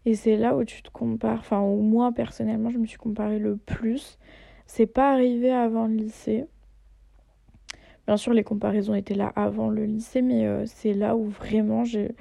Et 0.05 0.15
c'est 0.15 0.37
là 0.37 0.55
où 0.57 0.63
tu 0.63 0.81
te 0.81 0.89
compares, 0.89 1.39
enfin 1.39 1.59
au 1.59 1.81
moi 1.81 2.11
personnellement 2.11 2.69
je 2.69 2.77
me 2.77 2.85
suis 2.85 2.97
comparée 2.97 3.39
le 3.39 3.55
plus. 3.57 4.17
C'est 4.65 4.85
pas 4.85 5.13
arrivé 5.13 5.51
avant 5.51 5.87
le 5.87 5.95
lycée. 5.95 6.45
Bien 8.05 8.17
sûr 8.17 8.33
les 8.33 8.43
comparaisons 8.43 8.95
étaient 8.95 9.15
là 9.15 9.31
avant 9.35 9.69
le 9.69 9.85
lycée, 9.85 10.21
mais 10.21 10.45
euh, 10.45 10.65
c'est 10.65 10.93
là 10.93 11.15
où 11.15 11.25
vraiment 11.25 11.85
j'ai 11.85 12.15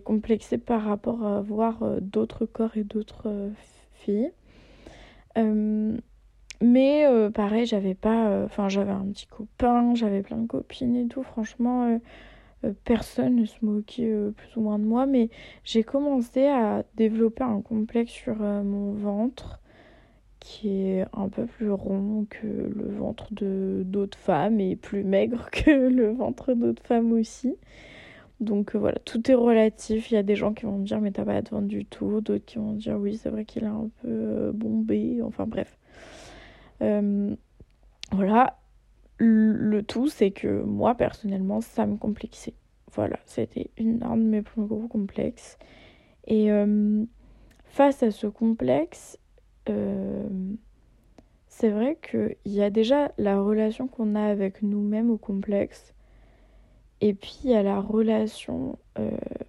complexé 0.00 0.58
par 0.58 0.82
rapport 0.84 1.24
à 1.26 1.40
voir 1.40 1.82
euh, 1.82 2.00
d'autres 2.00 2.46
corps 2.46 2.76
et 2.76 2.84
d'autres 2.84 3.50
filles. 3.92 4.32
Mais 6.62 7.04
euh, 7.06 7.28
pareil, 7.30 7.66
j'avais 7.66 7.94
pas. 7.94 8.28
Euh, 8.28 8.44
enfin, 8.46 8.68
j'avais 8.68 8.92
un 8.92 9.06
petit 9.06 9.26
copain, 9.26 9.94
j'avais 9.96 10.22
plein 10.22 10.38
de 10.38 10.46
copines 10.46 10.94
et 10.96 11.08
tout. 11.08 11.24
Franchement, 11.24 11.98
euh, 12.64 12.72
personne 12.84 13.36
ne 13.36 13.44
se 13.44 13.64
moquait 13.64 14.14
plus 14.36 14.56
ou 14.56 14.60
moins 14.62 14.78
de 14.78 14.84
moi. 14.84 15.06
Mais 15.06 15.28
j'ai 15.64 15.82
commencé 15.82 16.46
à 16.46 16.84
développer 16.94 17.42
un 17.42 17.60
complexe 17.62 18.12
sur 18.12 18.36
mon 18.36 18.92
ventre 18.92 19.58
qui 20.38 20.68
est 20.86 21.04
un 21.12 21.28
peu 21.28 21.46
plus 21.46 21.70
rond 21.70 22.26
que 22.30 22.46
le 22.46 22.88
ventre 22.96 23.32
de 23.32 23.82
d'autres 23.84 24.18
femmes 24.18 24.60
et 24.60 24.76
plus 24.76 25.04
maigre 25.04 25.50
que 25.52 25.70
le 25.70 26.12
ventre 26.12 26.54
d'autres 26.54 26.82
femmes 26.84 27.12
aussi. 27.12 27.56
Donc 28.42 28.76
voilà, 28.76 28.98
tout 29.04 29.30
est 29.30 29.34
relatif. 29.34 30.10
Il 30.10 30.14
y 30.14 30.16
a 30.18 30.22
des 30.22 30.36
gens 30.36 30.52
qui 30.52 30.66
vont 30.66 30.78
me 30.78 30.84
dire 30.84 31.00
mais 31.00 31.12
t'as 31.12 31.24
pas 31.24 31.40
ventre 31.40 31.68
du 31.68 31.84
tout, 31.84 32.20
d'autres 32.20 32.44
qui 32.44 32.58
vont 32.58 32.72
dire 32.74 32.96
oui 32.98 33.16
c'est 33.16 33.30
vrai 33.30 33.44
qu'il 33.44 33.64
est 33.64 33.66
un 33.66 33.88
peu 34.02 34.52
bombé. 34.52 35.20
Enfin 35.22 35.46
bref. 35.46 35.78
Euh, 36.82 37.34
voilà, 38.10 38.58
le 39.18 39.82
tout, 39.82 40.08
c'est 40.08 40.30
que 40.32 40.62
moi, 40.62 40.94
personnellement, 40.94 41.60
ça 41.60 41.86
me 41.86 41.96
complexait. 41.96 42.54
Voilà, 42.92 43.18
c'était 43.24 43.70
un 43.78 44.16
de 44.16 44.22
mes 44.22 44.42
plus 44.42 44.66
gros 44.66 44.88
complexes. 44.88 45.58
Et 46.26 46.52
euh, 46.52 47.04
face 47.64 48.02
à 48.02 48.10
ce 48.10 48.26
complexe, 48.26 49.18
euh, 49.68 50.28
c'est 51.48 51.70
vrai 51.70 51.98
qu'il 52.02 52.36
y 52.52 52.62
a 52.62 52.70
déjà 52.70 53.12
la 53.16 53.40
relation 53.40 53.88
qu'on 53.88 54.14
a 54.14 54.24
avec 54.24 54.62
nous-mêmes 54.62 55.10
au 55.10 55.18
complexe. 55.18 55.94
Et 57.02 57.14
puis 57.14 57.40
il 57.42 57.50
y 57.50 57.54
a 57.54 57.64
la 57.64 57.80
relation 57.80 58.78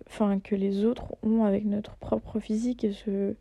enfin 0.08 0.40
que 0.40 0.56
les 0.56 0.86
autres 0.86 1.16
ont 1.22 1.44
avec 1.44 1.66
notre 1.66 1.96
propre 1.98 2.40
physique 2.40 2.84
et 2.84 2.94
ce, 2.94 3.36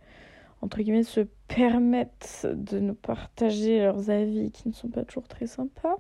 entre 0.61 0.83
guillemets, 0.83 1.03
se 1.03 1.21
permettent 1.49 2.47
de 2.47 2.79
nous 2.79 2.95
partager 2.95 3.81
leurs 3.81 4.11
avis 4.11 4.51
qui 4.51 4.69
ne 4.69 4.75
sont 4.75 4.89
pas 4.89 5.05
toujours 5.05 5.27
très 5.29 5.47
sympas. 5.47 5.97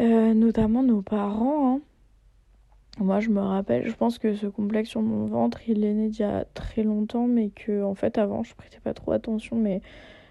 Euh, 0.00 0.34
notamment 0.34 0.82
nos 0.82 1.00
parents. 1.00 1.76
Hein. 1.76 1.80
Moi, 2.98 3.20
je 3.20 3.30
me 3.30 3.40
rappelle, 3.40 3.88
je 3.88 3.94
pense 3.94 4.18
que 4.18 4.34
ce 4.34 4.46
complexe 4.46 4.90
sur 4.90 5.02
mon 5.02 5.26
ventre, 5.26 5.60
il 5.68 5.84
est 5.84 5.94
né 5.94 6.06
il 6.06 6.18
y 6.18 6.24
a 6.24 6.44
très 6.54 6.82
longtemps, 6.82 7.28
mais 7.28 7.50
que, 7.50 7.84
en 7.84 7.94
fait, 7.94 8.18
avant, 8.18 8.42
je 8.42 8.54
prêtais 8.56 8.80
pas 8.80 8.94
trop 8.94 9.12
attention. 9.12 9.56
Mais 9.56 9.80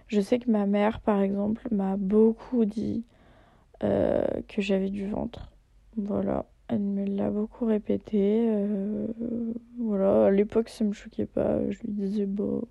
je 0.08 0.20
sais 0.20 0.40
que 0.40 0.52
ma 0.52 0.66
mère, 0.66 1.00
par 1.00 1.22
exemple, 1.22 1.66
m'a 1.72 1.96
beaucoup 1.96 2.66
dit 2.66 3.06
euh, 3.84 4.26
que 4.50 4.62
j'avais 4.62 4.90
du 4.90 5.08
ventre. 5.08 5.53
Voilà, 5.98 6.46
elle 6.68 6.80
me 6.80 7.06
l'a 7.06 7.30
beaucoup 7.30 7.66
répété. 7.66 8.48
Euh, 8.50 9.08
voilà, 9.80 10.26
à 10.26 10.32
l'époque, 10.32 10.70
ça 10.70 10.84
me 10.84 10.94
choquait 10.94 11.26
pas. 11.26 11.60
Je 11.70 11.80
lui 11.82 11.94
disais, 11.94 12.26
bah, 12.26 12.62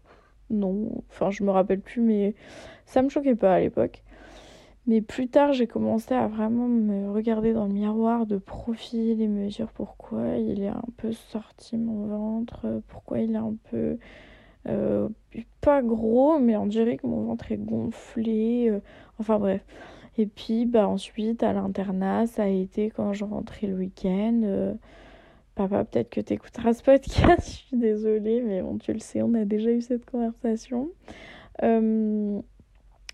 non. 0.50 1.02
Enfin, 1.10 1.30
je 1.30 1.44
me 1.44 1.50
rappelle 1.50 1.80
plus, 1.80 2.00
mais 2.02 2.34
ça 2.86 3.02
me 3.02 3.08
choquait 3.08 3.36
pas 3.36 3.54
à 3.54 3.60
l'époque. 3.60 4.02
Mais 4.86 5.00
plus 5.00 5.28
tard, 5.28 5.52
j'ai 5.52 5.68
commencé 5.68 6.12
à 6.14 6.26
vraiment 6.26 6.66
me 6.66 7.10
regarder 7.12 7.52
dans 7.52 7.66
le 7.66 7.72
miroir 7.72 8.26
de 8.26 8.36
profil 8.36 9.22
et 9.22 9.28
me 9.28 9.48
dire 9.48 9.68
pourquoi 9.72 10.36
il 10.38 10.62
est 10.62 10.68
un 10.68 10.82
peu 10.96 11.12
sorti 11.12 11.76
mon 11.76 12.06
ventre, 12.06 12.82
pourquoi 12.88 13.20
il 13.20 13.34
est 13.34 13.38
un 13.38 13.54
peu 13.70 13.96
euh, 14.68 15.08
pas 15.60 15.82
gros, 15.82 16.38
mais 16.38 16.56
on 16.56 16.66
dirait 16.66 16.96
que 16.96 17.06
mon 17.06 17.24
ventre 17.24 17.52
est 17.52 17.58
gonflé. 17.58 18.68
Euh, 18.70 18.80
enfin 19.18 19.38
bref. 19.38 19.62
Et 20.18 20.26
puis 20.26 20.66
bah 20.66 20.88
ensuite 20.88 21.42
à 21.42 21.52
l'internat, 21.52 22.26
ça 22.26 22.44
a 22.44 22.48
été 22.48 22.90
quand 22.90 23.12
je 23.12 23.24
rentrais 23.24 23.66
le 23.66 23.74
week-end. 23.74 24.40
Euh, 24.44 24.74
papa, 25.54 25.84
peut-être 25.84 26.10
que 26.10 26.20
tu 26.20 26.34
écouteras 26.34 26.74
ce 26.74 26.82
podcast, 26.82 27.40
je 27.46 27.50
suis 27.50 27.76
désolée, 27.76 28.42
mais 28.42 28.62
bon, 28.62 28.78
tu 28.78 28.92
le 28.92 29.00
sais, 29.00 29.22
on 29.22 29.34
a 29.34 29.44
déjà 29.44 29.70
eu 29.70 29.80
cette 29.80 30.04
conversation 30.04 30.90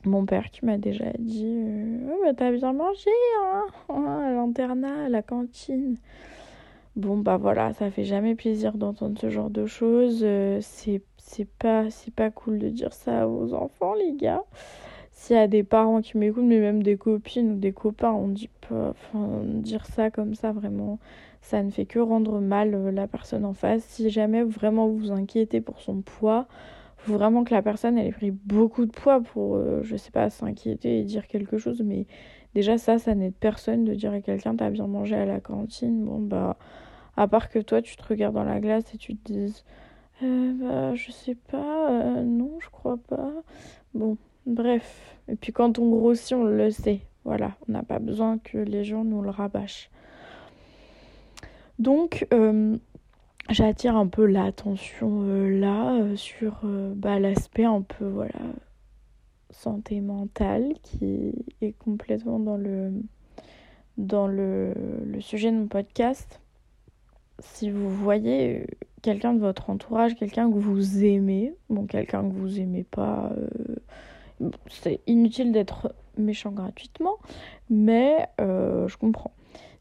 mon 0.05 0.25
père 0.25 0.51
qui 0.51 0.65
m'a 0.65 0.79
déjà 0.79 1.13
dit 1.19 1.45
euh, 1.47 2.11
oh, 2.13 2.21
bah, 2.25 2.35
T'as 2.37 2.51
bien 2.53 2.73
mangé 2.73 3.11
hein, 3.41 3.67
hein, 3.89 4.21
à 4.25 4.33
l'internat, 4.33 5.05
à 5.07 5.09
la 5.09 5.23
cantine. 5.23 5.97
Bon, 6.97 7.17
bah 7.19 7.37
voilà, 7.37 7.73
ça 7.75 7.91
fait 7.91 8.05
jamais 8.05 8.35
plaisir 8.35 8.77
d'entendre 8.77 9.19
ce 9.21 9.31
genre 9.31 9.51
de 9.51 9.67
choses. 9.67 10.21
Euh, 10.23 10.59
c'est, 10.61 11.01
pas, 11.59 11.91
c'est 11.91 12.13
pas 12.13 12.31
cool 12.31 12.59
de 12.59 12.69
dire 12.69 12.93
ça 12.93 13.29
aux 13.29 13.55
enfants, 13.55 13.95
les 13.95 14.15
gars. 14.15 14.43
S'il 15.19 15.35
y 15.35 15.39
a 15.41 15.49
des 15.49 15.65
parents 15.65 16.01
qui 16.01 16.17
m'écoutent, 16.17 16.45
mais 16.45 16.61
même 16.61 16.81
des 16.81 16.97
copines 16.97 17.51
ou 17.51 17.57
des 17.57 17.73
copains, 17.73 18.13
on 18.13 18.29
dit 18.29 18.49
pas. 18.69 18.91
Enfin, 18.91 19.43
dire 19.45 19.85
ça 19.85 20.13
comme 20.13 20.37
ça, 20.37 20.53
vraiment, 20.53 21.01
ça 21.41 21.61
ne 21.65 21.71
fait 21.71 21.87
que 21.87 21.99
rendre 21.99 22.39
mal 22.41 22.73
euh, 22.73 22.93
la 22.93 23.09
personne 23.09 23.45
en 23.45 23.53
face. 23.53 23.83
Si 23.83 24.11
jamais 24.11 24.45
vraiment 24.45 24.87
vous 24.87 25.11
inquiétez 25.11 25.61
pour 25.61 25.81
son 25.81 26.03
poids, 26.03 26.47
faut 26.99 27.15
vraiment 27.15 27.43
que 27.43 27.53
la 27.53 27.63
personne 27.63 27.99
elle 27.99 28.07
ait 28.07 28.13
pris 28.13 28.31
beaucoup 28.31 28.87
de 28.87 28.93
poids 28.93 29.21
pour, 29.21 29.57
euh, 29.57 29.81
je 29.83 29.97
sais 29.97 30.13
pas, 30.13 30.31
s'inquiéter 30.31 31.01
et 31.01 31.03
dire 31.03 31.27
quelque 31.27 31.59
chose. 31.59 31.83
Mais 31.85 32.07
déjà, 32.55 32.79
ça, 32.79 33.01
ça 33.01 33.17
n'aide 33.17 33.35
personne 33.35 33.85
de 33.85 33.95
dire 33.95 34.13
à 34.13 34.21
quelqu'un 34.21 34.55
t'as 34.55 34.71
bien 34.71 34.87
mangé 34.87 35.17
à 35.17 35.27
la 35.27 35.41
cantine. 35.41 36.05
Bon, 36.05 36.21
bah, 36.21 36.57
à 37.17 37.27
part 37.27 37.51
que 37.51 37.59
toi, 37.59 37.83
tu 37.83 37.97
te 37.97 38.05
regardes 38.07 38.37
dans 38.37 38.45
la 38.45 38.61
glace 38.61 38.95
et 38.95 38.99
tu 38.99 39.17
te 39.17 39.33
dises, 39.33 39.65
euh, 40.23 40.53
bah, 40.61 40.95
je 40.95 41.11
sais 41.11 41.35
pas, 41.51 41.91
euh, 41.91 42.23
non, 42.23 42.53
je 42.61 42.71
crois 42.71 42.99
pas. 43.09 43.33
Bon, 43.95 44.17
bref. 44.49 45.17
Et 45.29 45.37
puis 45.37 45.53
quand 45.53 45.79
on 45.79 45.89
grossit, 45.89 46.33
on 46.33 46.45
le 46.45 46.71
sait. 46.71 47.01
Voilà, 47.25 47.53
on 47.69 47.73
n'a 47.73 47.83
pas 47.83 47.99
besoin 47.99 48.39
que 48.39 48.59
les 48.59 48.85
gens 48.85 49.05
nous 49.05 49.23
le 49.23 49.31
rabâchent. 49.31 49.91
Donc, 51.79 52.27
j'attire 53.49 53.97
un 53.97 54.07
peu 54.07 54.27
l'attention 54.27 55.23
euh, 55.23 55.49
là 55.49 55.95
euh, 55.95 56.17
sur 56.17 56.61
euh, 56.65 56.93
bah, 56.95 57.19
l'aspect 57.19 57.65
un 57.65 57.83
peu 57.83 58.07
voilà 58.07 58.41
santé 59.51 60.01
mentale 60.01 60.75
qui 60.83 61.33
est 61.63 61.73
complètement 61.73 62.39
dans 62.39 62.57
le 62.57 62.93
dans 63.97 64.27
le 64.27 64.75
sujet 65.21 65.51
de 65.51 65.57
mon 65.57 65.67
podcast 65.67 66.41
si 67.41 67.71
vous 67.71 67.89
voyez 67.89 68.67
quelqu'un 69.03 69.33
de 69.33 69.41
votre 69.41 69.71
entourage 69.71 70.15
quelqu'un 70.15 70.51
que 70.51 70.59
vous 70.59 71.05
aimez 71.05 71.55
bon 71.71 71.87
quelqu'un 71.87 72.23
que 72.23 72.35
vous 72.35 72.61
aimez 72.61 72.85
pas 72.85 73.33
c'est 74.69 75.01
inutile 75.07 75.53
d'être 75.53 75.95
méchant 76.17 76.51
gratuitement 76.51 77.17
mais 77.71 78.29
je 78.39 78.97
comprends 78.97 79.33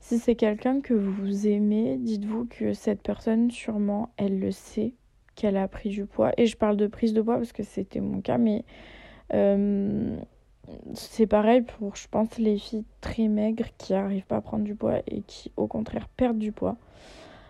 si 0.08 0.20
c'est 0.20 0.36
quelqu'un 0.36 0.80
que 0.80 0.94
vous 0.94 1.48
aimez, 1.48 1.98
dites-vous 1.98 2.46
que 2.46 2.72
cette 2.72 3.02
personne, 3.02 3.52
sûrement, 3.52 4.10
elle 4.16 4.40
le 4.40 4.52
sait, 4.52 4.94
qu'elle 5.36 5.58
a 5.58 5.68
pris 5.68 5.90
du 5.90 6.06
poids. 6.06 6.32
Et 6.38 6.46
je 6.46 6.56
parle 6.56 6.78
de 6.78 6.88
prise 6.88 7.14
de 7.14 7.22
poids 7.22 7.36
parce 7.36 7.52
que 7.52 7.64
c'était 7.64 8.00
mon 8.00 8.22
cas, 8.22 8.38
mais 8.38 8.64
euh, 9.34 10.18
c'est 10.94 11.28
pareil 11.28 11.62
pour, 11.62 11.98
je 11.98 12.08
pense, 12.08 12.38
les 12.38 12.58
filles 12.58 12.86
très 13.02 13.28
maigres 13.28 13.68
qui 13.78 13.92
n'arrivent 13.92 14.26
pas 14.26 14.38
à 14.38 14.42
prendre 14.42 14.64
du 14.64 14.76
poids 14.76 15.00
et 15.08 15.24
qui, 15.24 15.52
au 15.58 15.68
contraire, 15.68 16.08
perdent 16.08 16.40
du 16.40 16.54
poids. 16.54 16.78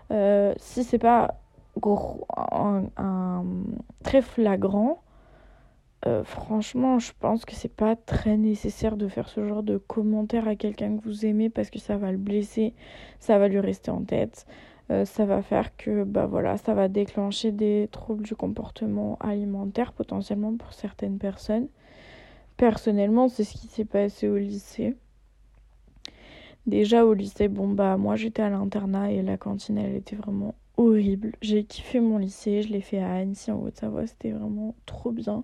Euh, 0.09 0.55
si 0.57 0.83
c'est 0.83 0.97
pas 0.97 1.39
un, 2.51 3.43
très 4.03 4.23
flagrant, 4.23 5.03
euh, 6.05 6.23
franchement, 6.23 6.99
je 6.99 7.11
pense 7.19 7.43
que 7.43 7.55
c'est 7.55 7.73
pas 7.73 7.95
très 7.95 8.37
nécessaire 8.37 8.97
de 8.97 9.07
faire 9.07 9.29
ce 9.29 9.45
genre 9.45 9.63
de 9.63 9.77
commentaire 9.77 10.47
à 10.47 10.55
quelqu'un 10.55 10.95
que 10.95 11.03
vous 11.03 11.25
aimez 11.25 11.49
parce 11.49 11.69
que 11.71 11.79
ça 11.79 11.97
va 11.97 12.11
le 12.11 12.17
blesser, 12.17 12.73
ça 13.19 13.39
va 13.39 13.47
lui 13.47 13.59
rester 13.59 13.89
en 13.89 14.03
tête, 14.03 14.45
euh, 14.91 15.05
ça 15.05 15.25
va 15.25 15.41
faire 15.41 15.75
que 15.75 16.03
bah 16.03 16.27
voilà, 16.27 16.57
ça 16.57 16.75
va 16.75 16.87
déclencher 16.87 17.51
des 17.51 17.89
troubles 17.91 18.23
du 18.23 18.35
comportement 18.35 19.17
alimentaire 19.19 19.91
potentiellement 19.91 20.55
pour 20.55 20.73
certaines 20.73 21.17
personnes. 21.17 21.67
Personnellement, 22.57 23.27
c'est 23.27 23.43
ce 23.43 23.53
qui 23.53 23.67
s'est 23.67 23.85
passé 23.85 24.27
au 24.27 24.37
lycée. 24.37 24.95
Déjà 26.67 27.05
au 27.05 27.13
lycée, 27.13 27.47
bon 27.47 27.69
bah 27.69 27.97
moi 27.97 28.15
j'étais 28.15 28.41
à 28.43 28.49
l'internat 28.49 29.11
et 29.11 29.21
la 29.23 29.37
cantine 29.37 29.77
elle 29.77 29.95
était 29.95 30.15
vraiment 30.15 30.53
horrible. 30.77 31.33
J'ai 31.41 31.63
kiffé 31.63 31.99
mon 31.99 32.17
lycée, 32.17 32.61
je 32.61 32.69
l'ai 32.69 32.81
fait 32.81 32.99
à 32.99 33.13
Annecy 33.13 33.51
en 33.51 33.61
Haute-Savoie, 33.61 34.05
c'était 34.07 34.31
vraiment 34.31 34.75
trop 34.85 35.11
bien. 35.11 35.43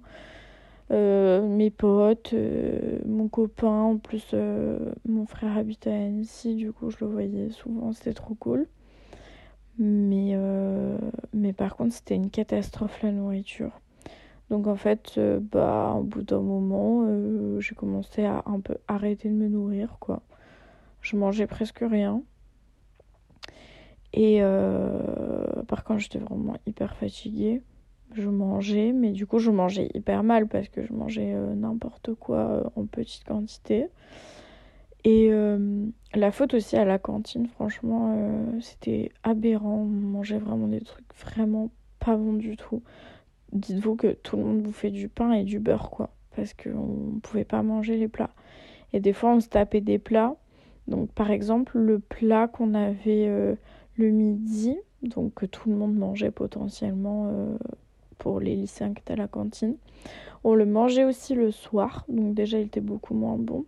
Euh, 0.94 1.42
mes 1.42 1.72
potes, 1.72 2.34
euh, 2.34 3.00
mon 3.08 3.28
copain, 3.28 3.68
en 3.68 3.98
plus 3.98 4.28
euh, 4.36 4.78
mon 5.08 5.26
frère 5.26 5.58
habite 5.58 5.88
à 5.88 5.92
Annecy, 5.92 6.54
du 6.56 6.72
coup 6.72 6.92
je 6.92 6.98
le 7.02 7.08
voyais 7.08 7.50
souvent, 7.50 7.92
c'était 7.94 8.14
trop 8.14 8.36
cool. 8.36 8.68
Mais, 9.80 10.38
mais 11.34 11.52
par 11.52 11.76
contre 11.76 11.94
c'était 11.96 12.16
une 12.16 12.30
catastrophe 12.30 13.02
la 13.02 13.12
nourriture. 13.12 13.72
Donc 14.52 14.68
en 14.68 14.76
fait, 14.76 15.20
bah, 15.52 15.96
au 15.98 16.04
bout 16.04 16.22
d'un 16.22 16.42
moment, 16.42 17.08
j'ai 17.60 17.74
commencé 17.74 18.24
à 18.24 18.44
un 18.46 18.60
peu 18.60 18.78
arrêter 18.88 19.30
de 19.30 19.34
me 19.34 19.48
nourrir, 19.48 19.98
quoi. 20.00 20.22
Je 21.02 21.18
mangeais 21.18 21.48
presque 21.48 21.80
rien. 21.82 22.22
Et 24.14 24.42
par 25.68 25.84
contre, 25.84 26.02
j'étais 26.02 26.20
vraiment 26.20 26.58
hyper 26.68 26.96
fatiguée 26.96 27.64
je 28.15 28.29
mangeais, 28.29 28.91
mais 28.91 29.12
du 29.12 29.25
coup 29.25 29.39
je 29.39 29.51
mangeais 29.51 29.89
hyper 29.93 30.24
mal 30.24 30.48
parce 30.48 30.70
que 30.70 30.84
je 30.84 30.93
mangeais 30.93 31.34
euh, 31.34 31.53
n'importe 31.55 32.13
quoi 32.13 32.38
euh, 32.38 32.63
en 32.75 32.86
petite 32.86 33.24
quantité. 33.24 33.88
Et 35.03 35.29
euh, 35.32 35.86
la 36.13 36.32
faute 36.32 36.53
aussi 36.53 36.77
à 36.77 36.86
la 36.86 36.98
cantine, 36.98 37.48
franchement, 37.48 38.15
c'était 38.62 39.12
aberrant. 39.24 39.82
On 39.82 39.86
mangeait 39.86 40.38
vraiment 40.38 40.70
des 40.70 40.79
trucs 40.79 41.13
vraiment 41.20 41.72
pas 42.00 42.15
bons 42.15 42.34
du 42.34 42.55
tout. 42.55 42.82
Dites-vous 43.51 43.96
que 43.96 44.13
tout 44.13 44.38
le 44.38 44.43
monde 44.43 44.62
bouffait 44.62 44.91
du 44.91 45.10
pain 45.10 45.34
et 45.34 45.43
du 45.43 45.60
beurre, 45.60 45.89
quoi, 45.89 46.12
parce 46.38 46.53
qu'on 46.53 47.15
ne 47.15 47.20
pouvait 47.20 47.43
pas 47.43 47.62
manger 47.63 47.98
les 47.98 48.08
plats. 48.08 48.29
Et 48.93 49.01
des 49.01 49.12
fois, 49.12 49.32
on 49.32 49.41
se 49.41 49.50
tapait 49.50 49.82
des 49.82 50.00
plats. 50.00 50.38
Donc, 50.88 51.12
par 51.12 51.32
exemple, 51.32 51.79
le 51.79 52.00
plat 52.00 52.48
qu'on 52.48 52.74
avait 52.74 53.58
le 53.96 54.10
midi, 54.10 54.77
donc 55.01 55.34
que 55.34 55.46
tout 55.46 55.70
le 55.70 55.75
monde 55.75 55.96
mangeait 55.96 56.32
potentiellement 56.32 57.58
pour 58.17 58.39
les 58.39 58.55
lycéens 58.55 58.93
qui 58.93 59.01
étaient 59.01 59.13
à 59.13 59.17
la 59.17 59.27
cantine. 59.27 59.75
On 60.43 60.55
le 60.55 60.65
mangeait 60.65 61.05
aussi 61.05 61.36
le 61.36 61.51
soir, 61.51 62.05
donc 62.10 62.34
déjà 62.34 62.60
il 62.60 62.65
était 62.67 62.82
beaucoup 62.82 63.13
moins 63.13 63.38
bon. 63.38 63.65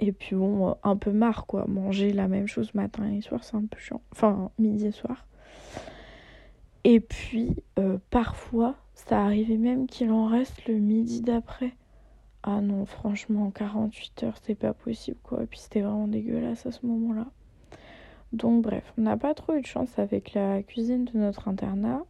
Et 0.00 0.12
puis 0.12 0.36
bon, 0.36 0.68
euh, 0.68 0.72
un 0.82 0.96
peu 0.96 1.12
marre 1.12 1.46
quoi, 1.46 1.66
manger 1.66 2.12
la 2.12 2.28
même 2.28 2.46
chose 2.46 2.74
matin 2.74 3.10
et 3.10 3.20
soir, 3.20 3.44
c'est 3.44 3.56
un 3.56 3.66
peu 3.66 3.78
chiant. 3.78 4.00
Enfin, 4.12 4.50
midi 4.58 4.86
et 4.86 4.92
soir. 4.92 5.26
Et 6.84 7.00
puis, 7.00 7.56
euh, 7.78 7.98
parfois, 8.10 8.76
ça 8.94 9.22
arrivait 9.22 9.56
même 9.56 9.86
qu'il 9.86 10.10
en 10.10 10.26
reste 10.26 10.66
le 10.66 10.74
midi 10.74 11.22
d'après. 11.22 11.72
Ah 12.42 12.60
non, 12.60 12.84
franchement, 12.84 13.50
48 13.50 14.22
heures, 14.24 14.36
c'est 14.42 14.54
pas 14.54 14.74
possible 14.74 15.16
quoi. 15.22 15.42
Et 15.42 15.46
puis 15.46 15.58
c'était 15.58 15.80
vraiment 15.80 16.08
dégueulasse 16.08 16.66
à 16.66 16.72
ce 16.72 16.84
moment-là. 16.84 17.26
Donc 18.34 18.62
bref, 18.62 18.92
on 18.98 19.02
n'a 19.02 19.16
pas 19.16 19.32
trop 19.32 19.54
eu 19.54 19.62
de 19.62 19.66
chance 19.66 19.98
avec 19.98 20.34
la 20.34 20.62
cuisine 20.62 21.04
de 21.06 21.18
notre 21.18 21.48
internat. 21.48 22.04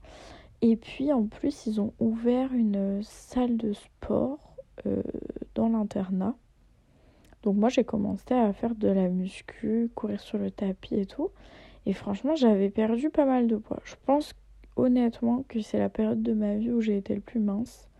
Et 0.62 0.76
puis 0.76 1.12
en 1.12 1.24
plus, 1.24 1.66
ils 1.66 1.80
ont 1.80 1.92
ouvert 2.00 2.52
une 2.52 3.02
salle 3.02 3.56
de 3.56 3.72
sport 3.72 4.56
euh, 4.86 5.02
dans 5.54 5.68
l'internat. 5.68 6.34
Donc 7.42 7.56
moi, 7.56 7.68
j'ai 7.68 7.84
commencé 7.84 8.32
à 8.32 8.52
faire 8.52 8.74
de 8.74 8.88
la 8.88 9.08
muscu, 9.08 9.90
courir 9.94 10.20
sur 10.20 10.38
le 10.38 10.50
tapis 10.50 10.94
et 10.94 11.06
tout. 11.06 11.30
Et 11.86 11.92
franchement, 11.92 12.34
j'avais 12.34 12.70
perdu 12.70 13.10
pas 13.10 13.26
mal 13.26 13.46
de 13.46 13.56
poids. 13.56 13.80
Je 13.84 13.94
pense 14.06 14.32
honnêtement 14.76 15.44
que 15.48 15.60
c'est 15.60 15.78
la 15.78 15.90
période 15.90 16.22
de 16.22 16.32
ma 16.32 16.56
vie 16.56 16.70
où 16.70 16.80
j'ai 16.80 16.96
été 16.96 17.14
le 17.14 17.20
plus 17.20 17.40
mince. 17.40 17.90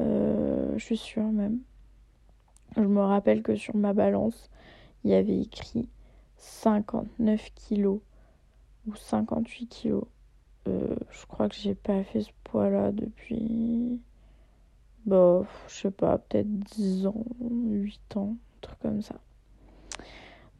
Euh, 0.00 0.72
je 0.76 0.84
suis 0.84 0.96
sûre 0.96 1.30
même. 1.30 1.60
Je 2.76 2.82
me 2.82 3.00
rappelle 3.00 3.42
que 3.42 3.54
sur 3.54 3.76
ma 3.76 3.92
balance, 3.92 4.50
il 5.04 5.10
y 5.10 5.14
avait 5.14 5.40
écrit 5.40 5.88
59 6.36 7.50
kilos 7.54 8.00
ou 8.86 8.94
58 8.94 9.66
kilos. 9.66 10.04
Euh, 10.68 10.96
je 11.10 11.26
crois 11.26 11.48
que 11.48 11.54
j'ai 11.54 11.74
pas 11.74 12.02
fait 12.04 12.20
ce 12.20 12.30
poids-là 12.44 12.92
depuis. 12.92 14.00
Bah, 15.06 15.42
je 15.68 15.74
sais 15.74 15.90
pas, 15.90 16.18
peut-être 16.18 16.48
10 16.48 17.06
ans, 17.06 17.24
8 17.40 18.16
ans, 18.16 18.36
un 18.36 18.60
truc 18.60 18.78
comme 18.80 19.02
ça. 19.02 19.16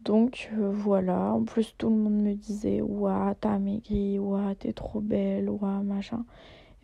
Donc 0.05 0.51
euh, 0.55 0.71
voilà, 0.73 1.35
en 1.35 1.45
plus 1.45 1.75
tout 1.77 1.91
le 1.91 1.97
monde 1.97 2.23
me 2.23 2.35
disait 2.35 2.81
Ouah, 2.81 3.35
t'as 3.41 3.59
maigri, 3.59 4.19
ouah, 4.19 4.55
t'es 4.55 4.73
trop 4.73 5.01
belle, 5.01 5.51
ouah, 5.51 5.83
machin. 5.83 6.25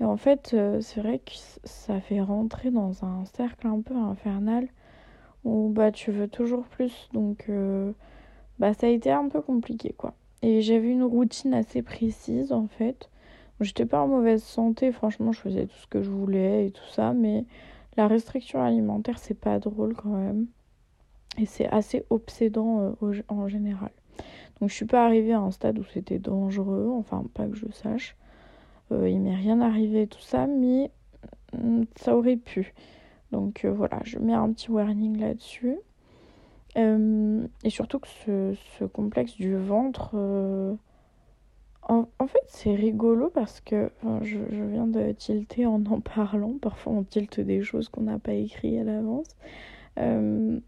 Et 0.01 0.05
en 0.05 0.17
fait, 0.17 0.53
euh, 0.55 0.81
c'est 0.81 1.01
vrai 1.01 1.21
que 1.21 1.33
ça 1.65 2.01
fait 2.01 2.21
rentrer 2.21 2.71
dans 2.71 3.05
un 3.05 3.25
cercle 3.25 3.67
un 3.67 3.81
peu 3.81 3.97
infernal 3.97 4.69
où 5.45 5.71
bah 5.71 5.93
tu 5.93 6.11
veux 6.11 6.29
toujours 6.29 6.65
plus. 6.65 7.09
Donc 7.13 7.51
bah 8.59 8.75
ça 8.75 8.87
a 8.87 8.91
été 8.91 9.11
un 9.13 9.29
peu 9.29 9.41
compliqué 9.43 9.95
quoi. 9.97 10.15
Et 10.43 10.61
j'avais 10.61 10.91
une 10.91 11.05
routine 11.05 11.55
assez 11.55 11.81
précise 11.83 12.53
en 12.53 12.67
fait. 12.67 13.09
J'étais 13.61 13.87
pas 13.87 14.03
en 14.03 14.09
mauvaise 14.09 14.43
santé, 14.43 14.91
franchement, 14.91 15.33
je 15.33 15.41
faisais 15.41 15.67
tout 15.67 15.77
ce 15.77 15.87
que 15.87 16.03
je 16.03 16.11
voulais 16.11 16.67
et 16.67 16.71
tout 16.71 16.89
ça, 16.91 17.13
mais 17.13 17.45
la 17.97 18.09
restriction 18.09 18.63
alimentaire, 18.63 19.19
c'est 19.19 19.39
pas 19.39 19.59
drôle 19.61 19.95
quand 19.95 20.11
même. 20.11 20.47
Et 21.39 21.47
c'est 21.47 21.69
assez 21.69 22.05
obsédant 22.11 22.95
euh, 23.03 23.23
en 23.29 23.49
général. 23.49 23.91
Donc 24.61 24.71
je 24.71 24.75
suis 24.75 24.87
pas 24.87 25.05
arrivée 25.05 25.33
à 25.33 25.41
un 25.41 25.51
stade 25.51 25.79
où 25.79 25.85
c'était 25.85 26.19
dangereux, 26.19 26.91
enfin 26.93 27.25
pas 27.35 27.47
que 27.47 27.57
je 27.57 27.71
sache. 27.71 28.17
Euh, 28.93 29.09
il 29.09 29.21
m'est 29.21 29.35
rien 29.35 29.61
arrivé 29.61 30.07
tout 30.07 30.21
ça, 30.21 30.47
mais 30.47 30.91
mm, 31.57 31.85
ça 31.97 32.17
aurait 32.17 32.37
pu. 32.37 32.75
Donc 33.31 33.65
euh, 33.65 33.73
voilà, 33.73 34.01
je 34.05 34.19
mets 34.19 34.35
un 34.35 34.53
petit 34.53 34.71
warning 34.71 35.19
là-dessus. 35.19 35.77
et 36.77 37.71
surtout 37.71 38.01
que 38.01 38.09
ce, 38.09 38.55
ce, 38.79 38.85
complexe 38.85 39.37
du 39.37 39.57
ventre 39.57 40.17
en, 41.89 42.27
fait, 42.27 42.45
c'est 42.47 42.75
rigolo 42.75 43.29
parce 43.29 43.61
que 43.61 43.91
je, 44.23 44.39
viens 44.39 44.87
de 44.87 45.13
tilter 45.13 45.67
en 45.67 45.85
en 45.87 46.01
parlant. 46.01 46.55
Parfois, 46.61 46.93
on 46.95 47.03
tilte 47.05 47.41
des 47.41 47.63
choses 47.63 47.89
qu'on 47.89 48.03
n'a 48.03 48.19
pas 48.19 48.33
écrites 48.33 48.81
à 48.81 48.85
l'avance. 48.85 49.37
Euh, 49.99 50.59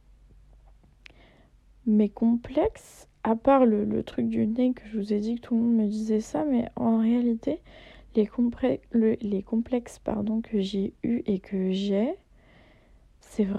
mais 1.87 2.09
complexe, 2.09 3.09
à 3.25 3.37
part 3.37 3.65
le, 3.65 4.03
truc 4.03 4.29
du 4.29 4.47
nez 4.47 4.73
que 4.73 4.83
je 4.89 4.99
vous 4.99 5.13
ai 5.13 5.21
dit 5.21 5.37
que 5.37 5.41
tout 5.41 5.55
le 5.55 5.63
monde 5.63 5.77
me 5.77 5.87
disait 5.87 6.21
ça, 6.21 6.45
mais 6.45 6.69
en 6.77 6.99
réalité, 6.99 7.61
les, 8.15 8.29
les 9.21 9.43
complexes 9.43 9.99
pardon, 9.99 10.41
que 10.41 10.61
j'ai 10.61 10.93
eu 11.03 11.23
et 11.27 11.39
que 11.39 11.71
j'ai, 11.73 12.15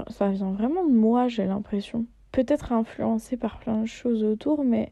ça 0.10 0.30
vient 0.30 0.52
vraiment 0.52 0.86
de 0.86 0.94
moi, 0.94 1.28
j'ai 1.28 1.46
l'impression. 1.46 2.06
Peut-être 2.32 2.72
influencé 2.72 3.38
par 3.38 3.60
plein 3.60 3.82
de 3.82 3.88
choses 3.88 4.24
autour, 4.24 4.64
mais 4.64 4.90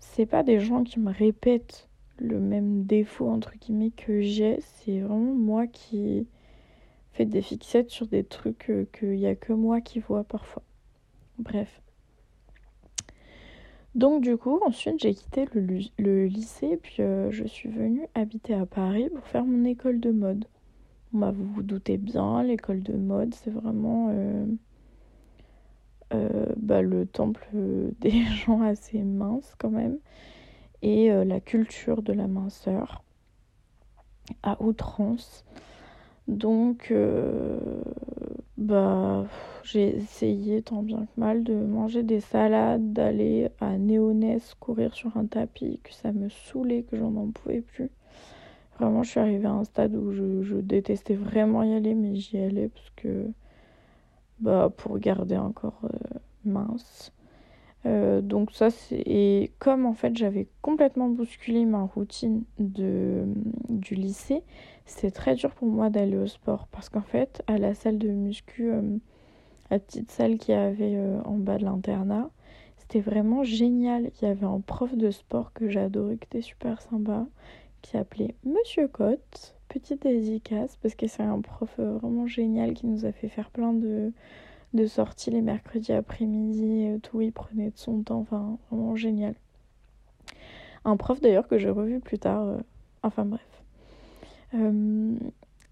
c'est 0.00 0.26
pas 0.26 0.42
des 0.42 0.58
gens 0.58 0.82
qui 0.82 0.98
me 0.98 1.12
répètent 1.12 1.88
le 2.18 2.40
même 2.40 2.84
défaut 2.84 3.28
entre 3.28 3.52
guillemets 3.56 3.92
que 3.92 4.20
j'ai, 4.20 4.58
c'est 4.60 5.00
vraiment 5.00 5.34
moi 5.34 5.66
qui 5.66 6.26
fais 7.12 7.24
des 7.24 7.42
fixettes 7.42 7.90
sur 7.90 8.06
des 8.06 8.24
trucs 8.24 8.72
qu'il 8.92 9.10
n'y 9.10 9.26
a 9.26 9.34
que 9.34 9.52
moi 9.52 9.80
qui 9.80 10.00
vois 10.00 10.24
parfois. 10.24 10.62
Bref. 11.38 11.80
Donc 13.94 14.22
du 14.22 14.36
coup, 14.36 14.60
ensuite 14.64 15.00
j'ai 15.00 15.14
quitté 15.14 15.46
le, 15.52 16.26
lycée 16.26 16.78
puis 16.80 16.96
euh, 17.00 17.30
je 17.30 17.44
suis 17.44 17.68
venue 17.68 18.06
habiter 18.14 18.54
à 18.54 18.66
Paris 18.66 19.08
pour 19.14 19.26
faire 19.26 19.44
mon 19.44 19.64
école 19.64 20.00
de 20.00 20.10
mode. 20.10 20.44
Bah, 21.12 21.32
vous 21.32 21.44
vous 21.44 21.62
doutez 21.64 21.96
bien, 21.96 22.42
l'école 22.44 22.82
de 22.82 22.92
mode, 22.92 23.34
c'est 23.34 23.50
vraiment 23.50 24.10
euh, 24.10 24.12
euh, 24.12 24.46
bah, 26.56 26.82
le 26.82 27.06
temple 27.06 27.48
des 28.00 28.24
gens 28.44 28.62
assez 28.62 29.02
minces 29.02 29.54
quand 29.58 29.70
même 29.70 29.98
et 30.82 31.10
euh, 31.10 31.24
la 31.24 31.40
culture 31.40 32.02
de 32.02 32.12
la 32.12 32.26
minceur 32.26 33.02
à 34.42 34.62
outrance. 34.62 35.44
Donc, 36.28 36.88
euh, 36.90 37.58
bah, 38.56 39.26
j'ai 39.64 39.96
essayé 39.96 40.62
tant 40.62 40.82
bien 40.82 41.06
que 41.06 41.20
mal 41.20 41.42
de 41.42 41.54
manger 41.54 42.02
des 42.02 42.20
salades, 42.20 42.92
d'aller 42.92 43.48
à 43.60 43.76
Néonès 43.78 44.54
courir 44.54 44.94
sur 44.94 45.16
un 45.16 45.26
tapis, 45.26 45.80
que 45.82 45.92
ça 45.92 46.12
me 46.12 46.28
saoulait, 46.28 46.84
que 46.84 46.96
j'en 46.96 47.14
en 47.16 47.30
pouvais 47.30 47.62
plus. 47.62 47.90
Vraiment, 48.78 49.02
je 49.02 49.10
suis 49.10 49.20
arrivée 49.20 49.46
à 49.46 49.52
un 49.52 49.64
stade 49.64 49.94
où 49.94 50.12
je, 50.12 50.54
détestais 50.60 51.14
vraiment 51.14 51.62
y 51.62 51.74
aller, 51.74 51.94
mais 51.94 52.14
j'y 52.14 52.38
allais 52.38 52.68
parce 52.68 52.90
que, 52.96 53.26
bah, 54.40 54.70
pour 54.76 54.98
garder 54.98 55.36
encore 55.36 55.80
euh, 55.84 56.18
mince. 56.44 57.12
Euh, 57.86 58.20
donc 58.20 58.52
ça 58.52 58.70
c'est 58.70 59.02
et 59.06 59.52
comme 59.58 59.86
en 59.86 59.94
fait 59.94 60.14
j'avais 60.14 60.48
complètement 60.60 61.08
bousculé 61.08 61.64
ma 61.64 61.84
routine 61.84 62.42
de 62.58 63.24
du 63.70 63.94
lycée, 63.94 64.42
c'était 64.84 65.10
très 65.10 65.34
dur 65.34 65.50
pour 65.52 65.66
moi 65.66 65.88
d'aller 65.88 66.18
au 66.18 66.26
sport 66.26 66.68
parce 66.70 66.90
qu'en 66.90 67.00
fait 67.00 67.42
à 67.46 67.56
la 67.56 67.72
salle 67.74 67.96
de 67.96 68.08
muscu 68.10 68.70
euh, 68.70 68.82
la 69.70 69.78
petite 69.78 70.10
salle 70.10 70.36
qu'il 70.36 70.54
y 70.54 70.58
avait 70.58 70.96
euh, 70.96 71.22
en 71.24 71.38
bas 71.38 71.56
de 71.56 71.64
l'internat, 71.64 72.28
c'était 72.76 73.00
vraiment 73.00 73.44
génial. 73.44 74.10
Il 74.20 74.24
y 74.26 74.30
avait 74.30 74.46
un 74.46 74.60
prof 74.60 74.94
de 74.96 75.10
sport 75.10 75.52
que 75.54 75.68
j'adorais 75.68 76.16
qui 76.16 76.24
était 76.24 76.42
super 76.42 76.82
sympa 76.82 77.26
qui 77.82 77.92
s'appelait 77.92 78.34
Monsieur 78.44 78.88
Cotte, 78.88 79.56
petite 79.68 80.02
dédicace 80.02 80.78
parce 80.82 80.94
que 80.94 81.06
c'est 81.06 81.22
un 81.22 81.40
prof 81.40 81.78
vraiment 81.78 82.26
génial 82.26 82.74
qui 82.74 82.86
nous 82.86 83.04
a 83.04 83.12
fait 83.12 83.28
faire 83.28 83.50
plein 83.50 83.72
de 83.72 84.12
de 84.74 84.86
sortie 84.86 85.30
les 85.30 85.42
mercredis 85.42 85.92
après-midi, 85.92 87.00
tout, 87.02 87.20
il 87.20 87.32
prenait 87.32 87.70
de 87.70 87.76
son 87.78 88.02
temps, 88.02 88.20
enfin 88.20 88.58
vraiment 88.70 88.94
génial. 88.96 89.34
Un 90.84 90.96
prof 90.96 91.20
d'ailleurs 91.20 91.48
que 91.48 91.58
j'ai 91.58 91.70
revu 91.70 92.00
plus 92.00 92.18
tard, 92.18 92.42
euh, 92.42 92.58
enfin 93.02 93.24
bref. 93.24 93.62
Euh, 94.54 95.14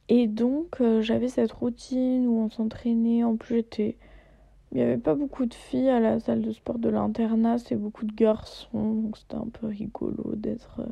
et 0.09 0.27
donc 0.27 0.81
euh, 0.81 1.01
j'avais 1.01 1.29
cette 1.29 1.53
routine 1.53 2.27
où 2.27 2.41
on 2.41 2.51
s'entraînait, 2.51 3.25
en 3.25 3.37
plus 3.37 3.57
j'étais... 3.57 3.97
Il 4.71 4.77
n'y 4.77 4.83
avait 4.83 4.99
pas 4.99 5.15
beaucoup 5.15 5.47
de 5.47 5.55
filles 5.55 5.89
à 5.89 5.99
la 5.99 6.21
salle 6.21 6.43
de 6.43 6.53
sport 6.53 6.79
de 6.79 6.91
l'internat, 6.91 7.57
c'était 7.57 7.75
beaucoup 7.75 8.05
de 8.05 8.15
garçons, 8.15 8.93
donc 8.93 9.17
c'était 9.17 9.37
un 9.37 9.49
peu 9.51 9.67
rigolo 9.67 10.35
d'être 10.37 10.83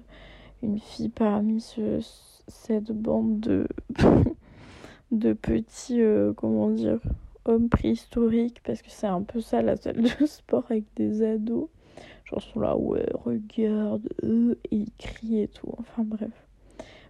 une 0.63 0.79
fille 0.79 1.09
parmi 1.09 1.61
ce, 1.61 2.01
cette 2.49 2.93
bande 2.93 3.41
de, 3.41 3.69
de 5.13 5.33
petits, 5.33 6.01
comment 6.37 6.71
dire, 6.71 7.01
homme 7.45 7.69
préhistorique 7.69 8.61
parce 8.65 8.83
que 8.83 8.91
c'est 8.91 9.07
un 9.07 9.23
peu 9.23 9.41
ça 9.41 9.63
la 9.63 9.77
salle 9.77 10.03
de 10.03 10.27
sport 10.27 10.65
avec 10.71 10.85
des 10.97 11.23
ados. 11.23 11.69
Genre 12.25 12.43
sont 12.43 12.61
là, 12.61 12.77
ouais, 12.77 13.07
regarde, 13.13 14.09
eux, 14.25 14.59
et 14.71 14.77
ils 14.77 14.93
crient 14.99 15.43
et 15.43 15.49
tout. 15.49 15.73
Enfin 15.79 16.03
bref. 16.05 16.33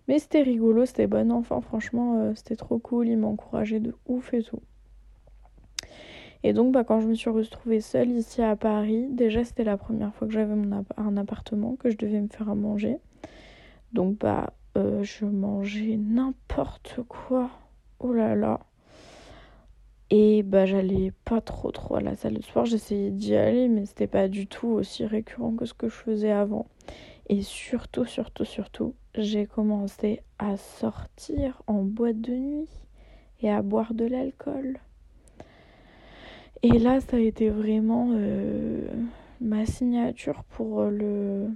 Mais 0.09 0.18
c'était 0.18 0.42
rigolo, 0.42 0.85
c'était 0.85 1.06
bon 1.06 1.32
enfant, 1.32 1.61
franchement, 1.61 2.20
euh, 2.20 2.32
c'était 2.35 2.54
trop 2.54 2.78
cool, 2.78 3.09
ils 3.09 3.16
m'encourageaient 3.16 3.80
de 3.80 3.94
ouf 4.06 4.32
et 4.35 4.42
tout. 4.42 4.61
Et 6.44 6.52
donc, 6.52 6.72
bah, 6.72 6.85
quand 6.85 7.00
je 7.00 7.09
me 7.09 7.14
suis 7.14 7.30
retrouvée 7.30 7.80
seule 7.80 8.11
ici 8.11 8.40
à 8.40 8.54
Paris, 8.54 9.09
déjà 9.11 9.42
c'était 9.42 9.64
la 9.64 9.76
première 9.76 10.14
fois 10.14 10.28
que 10.28 10.35
j'avais 10.35 10.54
un 10.96 11.16
appartement, 11.16 11.74
que 11.76 11.90
je 11.90 11.96
devais 11.96 12.20
me 12.20 12.28
faire 12.28 12.48
à 12.48 12.54
manger. 12.54 12.98
Donc, 13.96 14.18
bah, 14.18 14.52
euh, 14.76 15.02
je 15.02 15.24
mangeais 15.24 15.96
n'importe 15.96 17.00
quoi. 17.09 17.48
Oh 17.98 18.12
là 18.12 18.35
là. 18.35 18.61
Et 20.11 20.42
bah 20.42 20.66
j'allais 20.66 21.14
pas 21.24 21.40
trop 21.40 21.70
trop 21.72 21.96
à 21.96 22.00
la 22.02 22.14
salle 22.14 22.35
de 22.35 22.42
sport, 22.42 22.66
j'essayais 22.66 23.11
d'y 23.11 23.35
aller 23.35 23.66
mais 23.68 23.87
c'était 23.87 24.06
pas 24.06 24.28
du 24.28 24.46
tout 24.46 24.68
aussi 24.68 25.04
récurrent 25.04 25.52
que 25.52 25.64
ce 25.64 25.72
que 25.72 25.88
je 25.88 25.94
faisais 25.94 26.30
avant. 26.30 26.66
Et 27.30 27.40
surtout, 27.40 28.04
surtout, 28.04 28.44
surtout, 28.44 28.94
j'ai 29.16 29.46
commencé 29.46 30.20
à 30.38 30.59
sortir 30.59 31.62
en 31.66 31.82
boîte 31.82 32.20
de 32.20 32.32
nuit 32.35 32.68
et 33.40 33.50
à 33.50 33.62
boire 33.62 33.94
de 33.94 34.04
l'alcool. 34.04 34.78
Et 36.62 36.78
là, 36.78 37.00
ça 37.00 37.16
a 37.16 37.20
été 37.20 37.48
vraiment 37.48 38.11
euh, 38.12 38.87
ma 39.40 39.64
signature 39.64 40.44
pour 40.44 40.82
le 40.85 41.48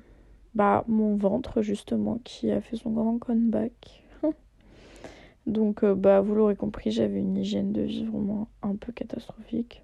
bah 0.54 0.84
mon 0.88 1.16
ventre 1.16 1.62
justement 1.62 2.18
qui 2.24 2.50
a 2.50 2.60
fait 2.60 2.76
son 2.76 2.90
grand 2.90 3.18
comeback. 3.18 4.02
Donc, 5.46 5.84
euh, 5.84 5.94
bah, 5.94 6.20
vous 6.20 6.34
l'aurez 6.34 6.56
compris, 6.56 6.90
j'avais 6.90 7.20
une 7.20 7.36
hygiène 7.36 7.72
de 7.72 7.82
vie 7.82 8.04
vraiment 8.04 8.48
un 8.62 8.74
peu 8.76 8.92
catastrophique. 8.92 9.82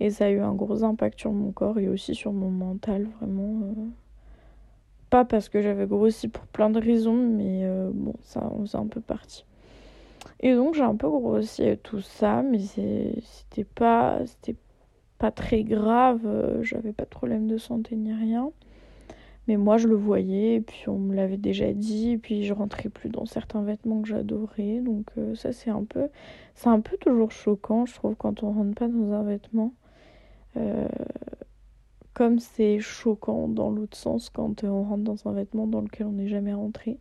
Et 0.00 0.10
ça 0.10 0.26
a 0.26 0.30
eu 0.30 0.40
un 0.40 0.52
gros 0.52 0.84
impact 0.84 1.18
sur 1.18 1.32
mon 1.32 1.50
corps 1.50 1.78
et 1.78 1.88
aussi 1.88 2.14
sur 2.14 2.32
mon 2.32 2.50
mental, 2.50 3.08
vraiment. 3.18 3.62
Euh. 3.62 3.86
Pas 5.10 5.24
parce 5.24 5.48
que 5.48 5.62
j'avais 5.62 5.86
grossi 5.86 6.28
pour 6.28 6.46
plein 6.46 6.70
de 6.70 6.78
raisons, 6.78 7.16
mais 7.16 7.64
euh, 7.64 7.90
bon, 7.92 8.14
ça 8.20 8.46
on 8.52 8.60
faisait 8.60 8.78
un 8.78 8.86
peu 8.86 9.00
partie. 9.00 9.44
Et 10.40 10.54
donc 10.54 10.74
j'ai 10.74 10.82
un 10.82 10.94
peu 10.94 11.08
grossi 11.08 11.76
tout 11.82 12.00
ça, 12.00 12.42
mais 12.42 12.58
c'était 12.58 13.64
pas, 13.64 14.20
pas 15.18 15.30
très 15.32 15.64
grave, 15.64 16.60
j'avais 16.60 16.92
pas 16.92 17.04
de 17.04 17.08
problème 17.08 17.48
de 17.48 17.56
santé 17.56 17.96
ni 17.96 18.12
rien. 18.12 18.52
Mais 19.48 19.56
moi, 19.56 19.78
je 19.78 19.88
le 19.88 19.96
voyais, 19.96 20.60
puis 20.60 20.88
on 20.88 20.98
me 20.98 21.14
l'avait 21.14 21.38
déjà 21.38 21.72
dit, 21.72 22.18
puis 22.18 22.44
je 22.44 22.52
rentrais 22.52 22.90
plus 22.90 23.08
dans 23.08 23.24
certains 23.24 23.62
vêtements 23.62 24.02
que 24.02 24.08
j'adorais. 24.08 24.80
Donc 24.80 25.06
euh, 25.16 25.34
ça, 25.34 25.52
c'est 25.52 25.70
un 25.70 25.84
peu... 25.84 26.08
C'est 26.54 26.68
un 26.68 26.80
peu 26.80 26.96
toujours 26.98 27.30
choquant, 27.32 27.86
je 27.86 27.94
trouve, 27.94 28.14
quand 28.14 28.42
on 28.42 28.52
rentre 28.52 28.74
pas 28.74 28.88
dans 28.88 29.12
un 29.12 29.22
vêtement. 29.24 29.72
Euh, 30.56 30.86
comme 32.18 32.40
c'est 32.40 32.80
choquant 32.80 33.46
dans 33.46 33.70
l'autre 33.70 33.96
sens 33.96 34.28
quand 34.28 34.64
on 34.64 34.82
rentre 34.82 35.04
dans 35.04 35.28
un 35.28 35.32
vêtement 35.32 35.68
dans 35.68 35.80
lequel 35.80 36.08
on 36.08 36.12
n'est 36.12 36.26
jamais 36.26 36.52
rentré. 36.52 36.98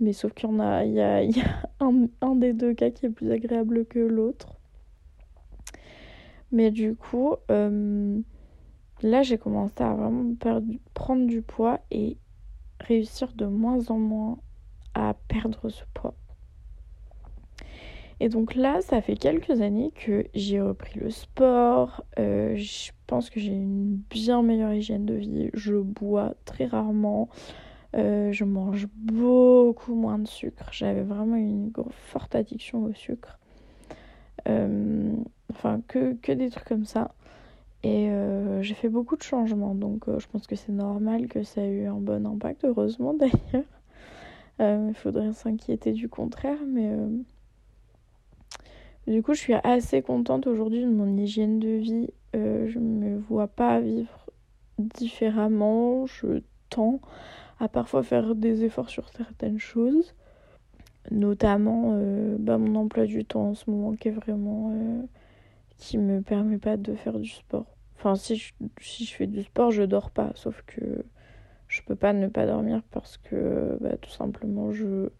Mais 0.00 0.12
sauf 0.12 0.34
qu'il 0.34 0.48
y 0.50 0.52
en 0.52 0.58
a, 0.58 0.84
il 0.84 0.94
y 0.94 1.00
a, 1.00 1.22
un, 1.80 2.34
des 2.34 2.52
deux 2.52 2.74
cas 2.74 2.90
qui 2.90 3.06
est 3.06 3.10
plus 3.10 3.30
agréable 3.30 3.86
que 3.86 4.00
l'autre. 4.00 4.56
Mais 6.50 6.72
du 6.72 6.96
coup, 6.96 7.36
euh, 7.50 8.20
là 9.02 9.22
j'ai 9.22 9.38
commencé 9.38 9.82
à 9.82 9.94
vraiment 9.94 10.34
prendre 10.94 11.26
du 11.26 11.42
poids 11.42 11.80
et 11.90 12.16
réussir 12.80 13.32
de 13.34 13.46
moins 13.46 13.90
en 13.90 13.98
moins 13.98 14.38
à 14.94 15.14
perdre 15.28 15.68
ce 15.68 15.84
poids. 15.94 16.14
Et 18.22 18.28
donc 18.28 18.54
là, 18.54 18.80
ça 18.82 19.00
fait 19.00 19.16
quelques 19.16 19.62
années 19.62 19.90
que 19.96 20.24
j'ai 20.32 20.60
repris 20.60 21.00
le 21.00 21.10
sport. 21.10 22.04
Euh, 22.20 22.54
je 22.54 22.92
pense 23.08 23.30
que 23.30 23.40
j'ai 23.40 23.50
une 23.50 23.96
bien 24.10 24.42
meilleure 24.42 24.72
hygiène 24.72 25.04
de 25.04 25.14
vie. 25.14 25.50
Je 25.54 25.74
bois 25.74 26.34
très 26.44 26.66
rarement. 26.66 27.28
Euh, 27.96 28.30
je 28.30 28.44
mange 28.44 28.86
beaucoup 28.94 29.96
moins 29.96 30.20
de 30.20 30.28
sucre. 30.28 30.68
J'avais 30.70 31.02
vraiment 31.02 31.34
une 31.34 31.72
forte 31.90 32.36
addiction 32.36 32.84
au 32.84 32.92
sucre. 32.92 33.40
Euh, 34.48 35.16
enfin, 35.50 35.82
que, 35.88 36.14
que, 36.14 36.30
des 36.30 36.48
trucs 36.48 36.68
comme 36.68 36.84
ça. 36.84 37.16
Et 37.84 38.10
j'ai 38.60 38.74
fait 38.74 38.88
beaucoup 38.88 39.16
de 39.16 39.22
changements. 39.22 39.74
Donc 39.74 40.04
je 40.06 40.26
pense 40.28 40.46
que 40.46 40.54
c'est 40.54 40.72
normal 40.72 41.26
que 41.26 41.42
ça 41.42 41.62
ait 41.62 41.70
eu 41.70 41.86
un 41.86 41.96
bon 41.98 42.26
impact. 42.26 42.64
Heureusement 42.64 43.14
d'ailleurs. 44.60 44.88
Il 44.88 44.94
faudrait 44.94 45.32
s'inquiéter 45.32 45.92
du 45.92 46.08
contraire. 46.08 46.58
Mais 46.66 46.94
du 49.06 49.22
coup, 49.22 49.34
je 49.34 49.40
suis 49.40 49.54
assez 49.64 50.00
contente 50.02 50.46
aujourd'hui 50.46 50.82
de 50.82 50.90
mon 50.90 51.16
hygiène 51.16 51.58
de 51.58 51.68
vie. 51.68 52.10
Euh, 52.36 52.68
je 52.68 52.78
ne 52.78 52.84
me 52.84 53.18
vois 53.18 53.48
pas 53.48 53.80
vivre 53.80 54.30
différemment. 54.78 56.06
Je 56.06 56.42
tends 56.70 57.00
à 57.58 57.68
parfois 57.68 58.02
faire 58.02 58.34
des 58.34 58.64
efforts 58.64 58.90
sur 58.90 59.08
certaines 59.08 59.58
choses. 59.58 60.14
Notamment 61.10 61.94
euh, 61.94 62.36
bah, 62.38 62.58
mon 62.58 62.76
emploi 62.76 63.06
du 63.06 63.24
temps 63.24 63.48
en 63.48 63.54
ce 63.54 63.68
moment 63.70 63.94
qui 63.94 64.08
est 64.08 64.12
vraiment... 64.12 64.72
Qui 65.78 65.98
me 65.98 66.22
permet 66.22 66.58
pas 66.58 66.76
de 66.76 66.94
faire 66.94 67.18
du 67.18 67.28
sport. 67.28 67.76
Enfin, 67.96 68.14
si 68.14 68.36
je, 68.36 68.52
si 68.80 69.04
je 69.04 69.14
fais 69.14 69.26
du 69.26 69.42
sport, 69.42 69.70
je 69.70 69.82
dors 69.82 70.10
pas. 70.10 70.32
Sauf 70.34 70.62
que 70.66 71.04
je 71.68 71.82
peux 71.82 71.96
pas 71.96 72.12
ne 72.12 72.28
pas 72.28 72.46
dormir 72.46 72.82
parce 72.90 73.16
que 73.16 73.78
bah, 73.80 73.96
tout 73.96 74.10
simplement 74.10 74.72
je 74.72 75.10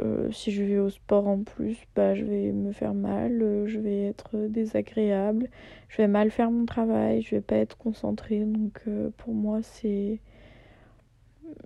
euh, 0.00 0.28
si 0.32 0.50
je 0.50 0.62
vais 0.64 0.78
au 0.78 0.90
sport 0.90 1.28
en 1.28 1.44
plus, 1.44 1.78
bah, 1.94 2.14
je 2.14 2.24
vais 2.24 2.50
me 2.50 2.72
faire 2.72 2.94
mal, 2.94 3.40
euh, 3.40 3.66
je 3.66 3.78
vais 3.78 4.06
être 4.06 4.36
désagréable, 4.48 5.48
je 5.88 5.98
vais 5.98 6.08
mal 6.08 6.30
faire 6.32 6.50
mon 6.50 6.66
travail, 6.66 7.22
je 7.22 7.36
vais 7.36 7.40
pas 7.40 7.56
être 7.56 7.76
concentrée. 7.76 8.40
Donc 8.44 8.80
euh, 8.88 9.10
pour 9.16 9.34
moi, 9.34 9.62
c'est. 9.62 10.20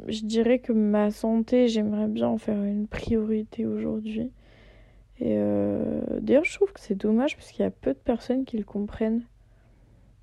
Je 0.06 0.22
dirais 0.24 0.58
que 0.58 0.72
ma 0.72 1.10
santé, 1.10 1.68
j'aimerais 1.68 2.08
bien 2.08 2.28
en 2.28 2.38
faire 2.38 2.62
une 2.62 2.86
priorité 2.86 3.64
aujourd'hui. 3.66 4.30
Et 5.20 5.36
d'ailleurs, 6.20 6.44
je 6.44 6.54
trouve 6.54 6.72
que 6.72 6.80
c'est 6.80 6.94
dommage 6.94 7.36
parce 7.36 7.50
qu'il 7.50 7.64
y 7.64 7.66
a 7.66 7.70
peu 7.70 7.92
de 7.92 7.98
personnes 7.98 8.44
qui 8.44 8.56
le 8.56 8.64
comprennent. 8.64 9.22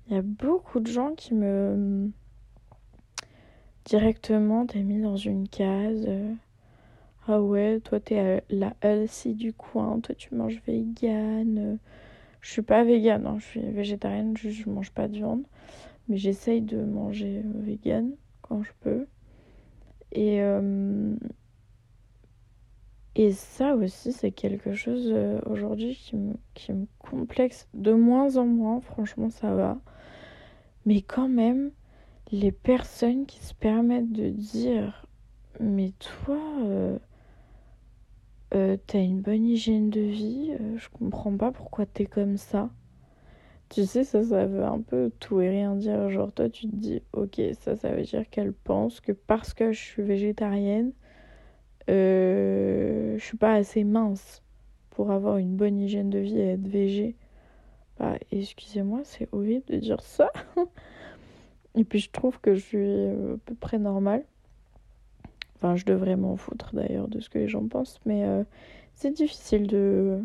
Il 0.08 0.14
y 0.14 0.18
a 0.18 0.22
beaucoup 0.22 0.80
de 0.80 0.86
gens 0.86 1.14
qui 1.14 1.34
me. 1.34 2.10
directement 3.84 4.66
t'es 4.66 4.82
mis 4.82 5.00
dans 5.00 5.16
une 5.16 5.48
case 5.48 6.08
ah 7.28 7.42
ouais, 7.42 7.80
toi 7.80 7.98
t'es 7.98 8.44
la 8.50 8.74
healthy 8.82 9.34
du 9.34 9.52
coin, 9.52 9.98
toi 10.00 10.14
tu 10.14 10.34
manges 10.34 10.62
vegan. 10.66 11.78
Je 12.40 12.50
suis 12.52 12.62
pas 12.62 12.84
vegan, 12.84 13.26
hein, 13.26 13.36
je 13.40 13.44
suis 13.44 13.60
végétarienne, 13.60 14.36
je 14.36 14.70
mange 14.70 14.92
pas 14.92 15.08
de 15.08 15.14
viande. 15.16 15.42
Mais 16.08 16.16
j'essaye 16.18 16.62
de 16.62 16.80
manger 16.84 17.42
euh, 17.44 17.60
vegan 17.62 18.12
quand 18.42 18.62
je 18.62 18.70
peux. 18.80 19.06
Et, 20.12 20.40
euh, 20.40 21.16
et 23.18 23.32
ça 23.32 23.74
aussi, 23.74 24.12
c'est 24.12 24.30
quelque 24.30 24.74
chose 24.74 25.08
euh, 25.10 25.40
aujourd'hui 25.46 25.98
qui 26.54 26.72
me, 26.72 26.86
complexe 26.98 27.66
de 27.72 27.92
moins 27.92 28.36
en 28.36 28.44
moins. 28.44 28.82
Franchement, 28.82 29.30
ça 29.30 29.54
va. 29.54 29.78
Mais 30.84 31.00
quand 31.00 31.28
même, 31.28 31.70
les 32.30 32.52
personnes 32.52 33.24
qui 33.24 33.38
se 33.40 33.54
permettent 33.54 34.12
de 34.12 34.28
dire 34.28 35.06
Mais 35.60 35.92
toi, 35.98 36.38
euh, 38.54 38.76
t'as 38.86 39.00
une 39.00 39.22
bonne 39.22 39.46
hygiène 39.46 39.88
de 39.88 40.02
vie, 40.02 40.54
euh, 40.60 40.76
je 40.76 40.90
comprends 40.90 41.34
pas 41.38 41.52
pourquoi 41.52 41.86
t'es 41.86 42.04
comme 42.04 42.36
ça. 42.36 42.68
Tu 43.70 43.86
sais, 43.86 44.04
ça, 44.04 44.22
ça 44.24 44.44
veut 44.46 44.64
un 44.64 44.82
peu 44.82 45.10
tout 45.20 45.40
et 45.40 45.48
rien 45.48 45.74
dire. 45.74 46.10
Genre, 46.10 46.32
toi, 46.32 46.50
tu 46.50 46.68
te 46.68 46.76
dis, 46.76 47.02
ok, 47.14 47.40
ça, 47.58 47.76
ça 47.76 47.92
veut 47.92 48.02
dire 48.02 48.28
qu'elle 48.28 48.52
pense 48.52 49.00
que 49.00 49.12
parce 49.12 49.54
que 49.54 49.72
je 49.72 49.80
suis 49.80 50.02
végétarienne, 50.02 50.88
euh, 50.88 51.05
je 51.88 53.16
suis 53.20 53.36
pas 53.36 53.54
assez 53.54 53.84
mince 53.84 54.42
pour 54.90 55.10
avoir 55.10 55.36
une 55.38 55.56
bonne 55.56 55.78
hygiène 55.78 56.10
de 56.10 56.18
vie 56.18 56.38
et 56.38 56.52
être 56.52 56.66
végé. 56.66 57.16
Bah, 57.98 58.16
excusez-moi, 58.30 59.00
c'est 59.04 59.28
horrible 59.32 59.64
de 59.68 59.76
dire 59.76 60.00
ça. 60.02 60.30
et 61.74 61.84
puis, 61.84 61.98
je 61.98 62.10
trouve 62.10 62.40
que 62.40 62.54
je 62.54 62.60
suis 62.60 63.06
à 63.34 63.36
peu 63.44 63.54
près 63.54 63.78
normale. 63.78 64.24
Enfin, 65.56 65.76
je 65.76 65.86
devrais 65.86 66.16
m'en 66.16 66.36
foutre 66.36 66.74
d'ailleurs 66.74 67.08
de 67.08 67.20
ce 67.20 67.30
que 67.30 67.38
les 67.38 67.48
gens 67.48 67.66
pensent, 67.66 68.00
mais 68.04 68.24
euh, 68.24 68.44
c'est 68.94 69.12
difficile 69.12 69.66
de. 69.66 70.20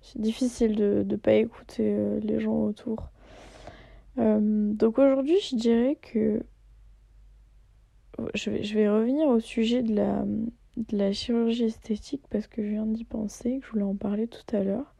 C'est 0.00 0.20
difficile 0.20 0.76
de 0.76 1.04
ne 1.08 1.16
pas 1.16 1.32
écouter 1.32 1.82
euh, 1.82 2.20
les 2.20 2.38
gens 2.38 2.62
autour. 2.62 3.08
Euh, 4.18 4.38
donc 4.72 4.98
aujourd'hui, 4.98 5.38
je 5.40 5.56
dirais 5.56 5.98
que. 6.00 6.40
Je 8.34 8.50
vais, 8.50 8.62
je 8.62 8.74
vais 8.74 8.88
revenir 8.88 9.28
au 9.28 9.40
sujet 9.40 9.82
de 9.82 9.94
la, 9.94 10.24
de 10.76 10.96
la 10.96 11.12
chirurgie 11.12 11.64
esthétique 11.64 12.22
parce 12.30 12.46
que 12.46 12.62
je 12.62 12.68
viens 12.68 12.86
d'y 12.86 13.04
penser, 13.04 13.58
que 13.58 13.66
je 13.66 13.72
voulais 13.72 13.84
en 13.84 13.94
parler 13.94 14.26
tout 14.26 14.56
à 14.56 14.62
l'heure. 14.62 14.94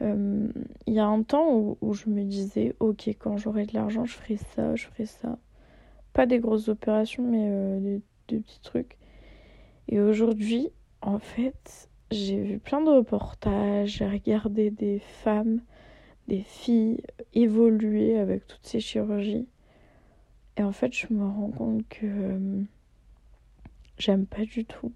Il 0.00 0.94
y 0.94 1.00
a 1.00 1.06
un 1.06 1.22
temps 1.24 1.76
où, 1.80 1.92
je 1.92 2.08
me 2.08 2.22
disais, 2.22 2.76
ok, 2.78 3.08
quand 3.18 3.36
j'aurai 3.36 3.66
de 3.66 3.74
l'argent, 3.74 4.04
je 4.04 4.14
ferai 4.14 4.36
ça, 4.36 4.76
je 4.76 4.86
ferai 4.86 5.06
ça. 5.06 5.38
Pas 6.12 6.24
des 6.24 6.38
grosses 6.38 6.68
opérations, 6.68 7.24
mais 7.24 7.80
des, 7.80 8.00
des 8.28 8.40
petits 8.40 8.60
trucs. 8.60 8.96
Et 9.88 10.00
aujourd'hui, 10.00 10.68
en 11.02 11.18
fait, 11.18 11.88
j'ai 12.10 12.40
vu 12.40 12.58
plein 12.58 12.80
de 12.80 12.90
reportages, 12.90 13.98
j'ai 13.98 14.06
regardé 14.06 14.70
des 14.70 14.98
femmes, 14.98 15.60
des 16.26 16.42
filles 16.42 17.00
évoluer 17.34 18.18
avec 18.18 18.46
toutes 18.46 18.66
ces 18.66 18.80
chirurgies. 18.80 19.46
Et 20.56 20.62
en 20.62 20.72
fait, 20.72 20.92
je 20.92 21.06
me 21.10 21.24
rends 21.24 21.50
compte 21.50 21.88
que 21.88 22.06
euh, 22.06 22.62
j'aime 23.98 24.26
pas 24.26 24.42
du 24.44 24.64
tout. 24.64 24.92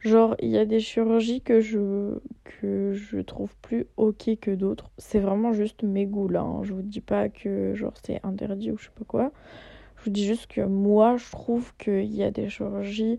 Genre, 0.00 0.36
il 0.40 0.50
y 0.50 0.58
a 0.58 0.66
des 0.66 0.80
chirurgies 0.80 1.40
que 1.40 1.60
je, 1.60 2.18
que 2.44 2.92
je 2.92 3.18
trouve 3.20 3.56
plus 3.62 3.86
ok 3.96 4.38
que 4.38 4.50
d'autres. 4.50 4.90
C'est 4.98 5.18
vraiment 5.18 5.54
juste 5.54 5.82
mes 5.82 6.04
goûts 6.04 6.28
là. 6.28 6.42
Hein. 6.42 6.62
Je 6.62 6.74
vous 6.74 6.82
dis 6.82 7.00
pas 7.00 7.30
que 7.30 7.74
genre 7.74 7.94
c'est 8.02 8.20
interdit 8.22 8.70
ou 8.70 8.76
je 8.76 8.84
sais 8.84 8.90
pas 8.98 9.04
quoi. 9.06 9.32
Je 9.96 10.04
vous 10.04 10.10
dis 10.10 10.26
juste 10.26 10.46
que 10.46 10.60
moi, 10.60 11.16
je 11.16 11.30
trouve 11.30 11.74
qu'il 11.76 12.14
y 12.14 12.22
a 12.22 12.30
des 12.30 12.50
chirurgies 12.50 13.18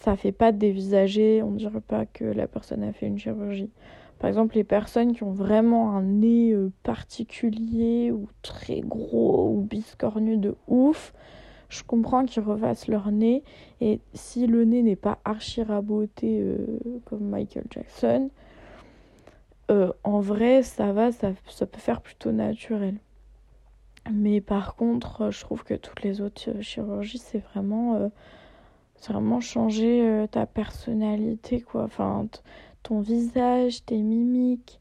ça 0.00 0.16
fait 0.16 0.32
pas 0.32 0.52
dévisager, 0.52 1.42
on 1.42 1.52
dirait 1.52 1.80
pas 1.80 2.06
que 2.06 2.24
la 2.24 2.48
personne 2.48 2.82
a 2.82 2.92
fait 2.92 3.06
une 3.06 3.18
chirurgie. 3.18 3.70
Par 4.18 4.28
exemple, 4.28 4.54
les 4.56 4.64
personnes 4.64 5.14
qui 5.14 5.22
ont 5.22 5.32
vraiment 5.32 5.96
un 5.96 6.02
nez 6.02 6.52
euh, 6.52 6.72
particulier 6.82 8.10
ou 8.10 8.28
très 8.42 8.80
gros 8.80 9.48
ou 9.54 9.60
biscornu 9.62 10.36
de 10.38 10.54
ouf, 10.68 11.12
je 11.72 11.82
comprends 11.82 12.24
qu'ils 12.24 12.42
refassent 12.42 12.88
leur 12.88 13.10
nez. 13.10 13.42
Et 13.80 14.00
si 14.14 14.46
le 14.46 14.64
nez 14.64 14.82
n'est 14.82 14.96
pas 14.96 15.18
archi 15.24 15.62
raboté 15.62 16.40
euh, 16.40 16.78
comme 17.06 17.24
Michael 17.28 17.64
Jackson, 17.70 18.30
euh, 19.70 19.92
en 20.04 20.20
vrai, 20.20 20.62
ça 20.62 20.92
va, 20.92 21.12
ça, 21.12 21.32
ça, 21.48 21.66
peut 21.66 21.80
faire 21.80 22.02
plutôt 22.02 22.32
naturel. 22.32 22.96
Mais 24.12 24.40
par 24.40 24.76
contre, 24.76 25.30
je 25.30 25.40
trouve 25.40 25.64
que 25.64 25.74
toutes 25.74 26.02
les 26.02 26.20
autres 26.20 26.60
chirurgies, 26.60 27.18
c'est 27.18 27.38
vraiment 27.38 28.10
vraiment 29.08 29.40
changer 29.40 30.06
euh, 30.06 30.26
ta 30.26 30.46
personnalité, 30.46 31.60
quoi. 31.60 31.84
Enfin, 31.84 32.26
ton 32.82 33.00
visage, 33.00 33.84
tes 33.84 33.98
mimiques. 33.98 34.80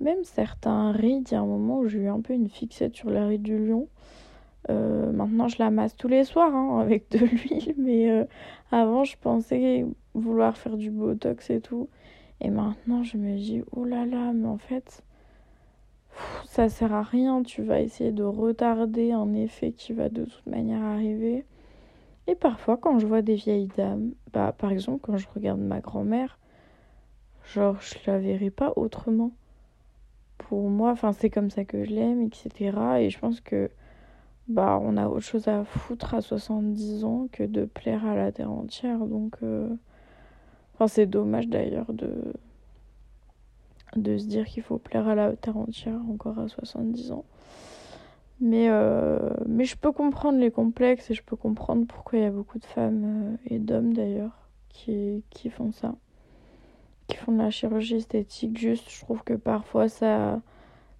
Même 0.00 0.24
certains 0.24 0.92
rides, 0.92 1.28
il 1.30 1.34
y 1.34 1.36
a 1.36 1.40
un 1.40 1.46
moment 1.46 1.78
où 1.78 1.88
j'ai 1.88 2.00
eu 2.00 2.08
un 2.08 2.20
peu 2.20 2.32
une 2.32 2.48
fixette 2.48 2.96
sur 2.96 3.10
la 3.10 3.26
ride 3.26 3.42
du 3.42 3.58
lion. 3.58 3.88
Euh, 4.70 5.12
maintenant, 5.12 5.48
je 5.48 5.56
la 5.58 5.70
masse 5.70 5.94
tous 5.96 6.08
les 6.08 6.24
soirs 6.24 6.54
hein, 6.54 6.80
avec 6.80 7.10
de 7.10 7.18
l'huile, 7.24 7.74
mais 7.76 8.10
euh, 8.10 8.24
avant, 8.72 9.04
je 9.04 9.16
pensais 9.20 9.84
vouloir 10.14 10.56
faire 10.56 10.76
du 10.76 10.90
botox 10.90 11.50
et 11.50 11.60
tout. 11.60 11.88
Et 12.40 12.50
maintenant, 12.50 13.02
je 13.02 13.16
me 13.16 13.36
dis, 13.36 13.62
oh 13.72 13.84
là 13.84 14.06
là, 14.06 14.32
mais 14.32 14.48
en 14.48 14.58
fait, 14.58 15.02
ça 16.46 16.68
sert 16.68 16.92
à 16.92 17.02
rien. 17.02 17.42
Tu 17.42 17.62
vas 17.62 17.80
essayer 17.80 18.12
de 18.12 18.24
retarder 18.24 19.12
un 19.12 19.34
effet 19.34 19.72
qui 19.72 19.92
va 19.92 20.08
de 20.08 20.24
toute 20.24 20.46
manière 20.46 20.82
arriver. 20.82 21.44
Et 22.26 22.34
parfois, 22.34 22.76
quand 22.76 22.98
je 22.98 23.06
vois 23.06 23.22
des 23.22 23.34
vieilles 23.34 23.68
dames, 23.76 24.12
bah, 24.32 24.54
par 24.56 24.72
exemple, 24.72 25.00
quand 25.02 25.16
je 25.16 25.28
regarde 25.34 25.60
ma 25.60 25.80
grand-mère, 25.80 26.38
genre, 27.52 27.80
je 27.80 27.96
la 28.06 28.18
verrai 28.18 28.50
pas 28.50 28.72
autrement. 28.76 29.32
Pour 30.38 30.68
moi, 30.70 30.90
enfin, 30.90 31.12
c'est 31.12 31.30
comme 31.30 31.50
ça 31.50 31.64
que 31.64 31.84
je 31.84 31.90
l'aime, 31.90 32.22
etc. 32.22 32.98
Et 33.00 33.10
je 33.10 33.18
pense 33.18 33.40
que 33.40 33.70
bah, 34.48 34.78
on 34.82 34.96
a 34.96 35.08
autre 35.08 35.20
chose 35.20 35.48
à 35.48 35.64
foutre 35.64 36.14
à 36.14 36.20
70 36.20 37.04
ans 37.04 37.28
que 37.32 37.44
de 37.44 37.64
plaire 37.64 38.04
à 38.06 38.14
la 38.14 38.32
terre 38.32 38.50
entière. 38.50 38.98
Donc, 38.98 39.36
euh, 39.42 39.68
enfin, 40.74 40.88
c'est 40.88 41.06
dommage 41.06 41.48
d'ailleurs 41.48 41.92
de 41.92 42.34
de 43.96 44.18
se 44.18 44.26
dire 44.26 44.46
qu'il 44.46 44.62
faut 44.62 44.78
plaire 44.78 45.08
à 45.08 45.14
la 45.14 45.36
terre 45.36 45.56
entière 45.56 46.00
encore 46.10 46.38
à 46.38 46.48
70 46.48 47.12
ans. 47.12 47.24
Mais, 48.40 48.68
euh, 48.68 49.30
mais 49.46 49.64
je 49.64 49.76
peux 49.76 49.92
comprendre 49.92 50.38
les 50.38 50.50
complexes 50.50 51.10
et 51.10 51.14
je 51.14 51.22
peux 51.22 51.36
comprendre 51.36 51.86
pourquoi 51.86 52.18
il 52.18 52.22
y 52.22 52.26
a 52.26 52.30
beaucoup 52.30 52.58
de 52.58 52.64
femmes 52.64 53.04
euh, 53.04 53.36
et 53.46 53.58
d'hommes 53.58 53.94
d'ailleurs 53.94 54.32
qui, 54.68 55.22
qui 55.30 55.50
font 55.50 55.70
ça, 55.70 55.94
qui 57.06 57.16
font 57.16 57.32
de 57.32 57.38
la 57.38 57.50
chirurgie 57.50 57.96
esthétique. 57.96 58.58
Juste, 58.58 58.90
je 58.90 59.00
trouve 59.00 59.22
que 59.22 59.34
parfois 59.34 59.88
ça 59.88 60.40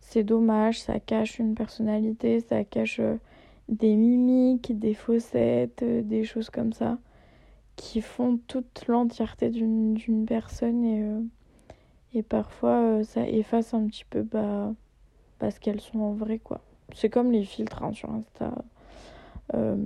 c'est 0.00 0.22
dommage, 0.22 0.80
ça 0.80 1.00
cache 1.00 1.38
une 1.38 1.54
personnalité, 1.54 2.40
ça 2.40 2.62
cache 2.62 3.00
des 3.68 3.96
mimiques, 3.96 4.78
des 4.78 4.94
faussettes, 4.94 5.84
des 5.84 6.24
choses 6.24 6.50
comme 6.50 6.72
ça 6.72 6.98
qui 7.76 8.00
font 8.00 8.38
toute 8.46 8.86
l'entièreté 8.86 9.50
d'une 9.50 10.26
personne 10.26 10.84
et, 10.84 12.18
et 12.18 12.22
parfois 12.22 13.02
ça 13.04 13.26
efface 13.28 13.74
un 13.74 13.86
petit 13.86 14.04
peu 14.08 14.22
bah, 14.22 14.72
parce 15.38 15.58
qu'elles 15.58 15.80
sont 15.80 16.00
en 16.00 16.12
vrai 16.12 16.38
quoi. 16.38 16.60
C'est 16.94 17.10
comme 17.10 17.32
les 17.32 17.44
filtres 17.44 17.82
hein, 17.82 17.92
sur 17.92 18.10
Insta. 18.10 18.54
Euh, 19.54 19.76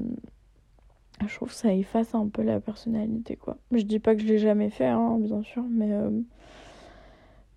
je 1.27 1.35
trouve 1.35 1.49
que 1.49 1.55
ça 1.55 1.73
efface 1.73 2.15
un 2.15 2.29
peu 2.29 2.43
la 2.43 2.61
personnalité, 2.61 3.37
quoi. 3.37 3.57
Je 3.73 3.83
dis 3.83 3.99
pas 3.99 4.15
que 4.15 4.23
je 4.23 4.27
l'ai 4.27 4.39
jamais 4.39 4.71
fait, 4.71 4.87
hein, 4.87 5.19
bien 5.19 5.43
sûr, 5.43 5.65
mais 5.69 5.93
euh, 5.93 6.11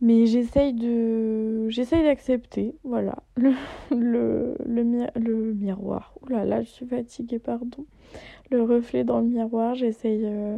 mais 0.02 0.26
j'essaye 0.26 0.74
de 0.74 1.70
j'essaye 1.70 2.04
d'accepter, 2.04 2.76
voilà, 2.84 3.18
le 3.38 3.54
le, 3.92 5.54
miroir. 5.54 6.14
Ouh 6.22 6.30
là 6.30 6.46
là, 6.46 6.62
je 6.62 6.70
suis 6.70 6.86
fatiguée, 6.86 7.40
pardon. 7.40 7.86
Le 8.50 8.64
reflet 8.64 9.04
dans 9.04 9.20
le 9.20 9.28
miroir, 9.28 9.76
j'essaye 9.76 10.22
euh, 10.26 10.58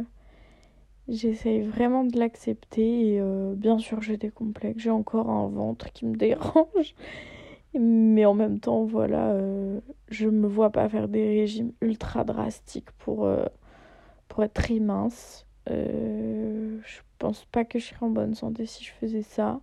j'essaye 1.08 1.62
vraiment 1.62 2.04
de 2.04 2.18
l'accepter 2.18 3.14
et 3.16 3.22
bien 3.56 3.78
sûr 3.78 4.00
j'ai 4.02 4.16
des 4.16 4.30
complexes, 4.30 4.82
j'ai 4.82 4.90
encore 4.90 5.30
un 5.30 5.48
ventre 5.48 5.92
qui 5.92 6.06
me 6.06 6.16
dérange 6.16 6.94
mais 7.78 8.24
en 8.24 8.34
même 8.34 8.60
temps, 8.60 8.84
voilà, 8.84 9.30
euh, 9.30 9.80
je 10.08 10.28
me 10.28 10.46
vois 10.46 10.70
pas 10.70 10.88
faire 10.88 11.08
des 11.08 11.26
régimes 11.26 11.72
ultra 11.80 12.24
drastiques 12.24 12.90
pour, 12.98 13.26
euh, 13.26 13.44
pour 14.28 14.44
être 14.44 14.54
très 14.54 14.78
mince. 14.78 15.46
Euh, 15.70 16.78
pense 17.24 17.46
pas 17.46 17.64
que 17.64 17.78
je 17.78 17.86
serais 17.86 18.04
en 18.04 18.10
bonne 18.10 18.34
santé 18.34 18.66
si 18.66 18.84
je 18.84 18.92
faisais 19.00 19.22
ça. 19.22 19.58